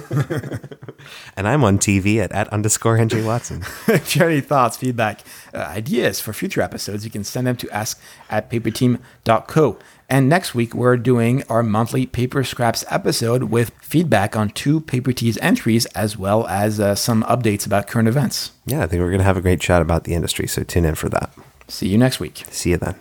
[1.36, 3.62] and I'm on TV at, at underscore Henry Watson.
[3.88, 5.20] if you have any thoughts, feedback,
[5.52, 9.78] uh, ideas for future episodes, you can send them to ask at paperteam.co.
[10.08, 15.12] And next week, we're doing our monthly Paper Scraps episode with feedback on two Paper
[15.12, 18.52] Tease entries, as well as uh, some updates about current events.
[18.66, 20.84] Yeah, I think we're going to have a great chat about the industry, so tune
[20.84, 21.32] in for that.
[21.68, 22.44] See you next week.
[22.50, 22.94] See you then.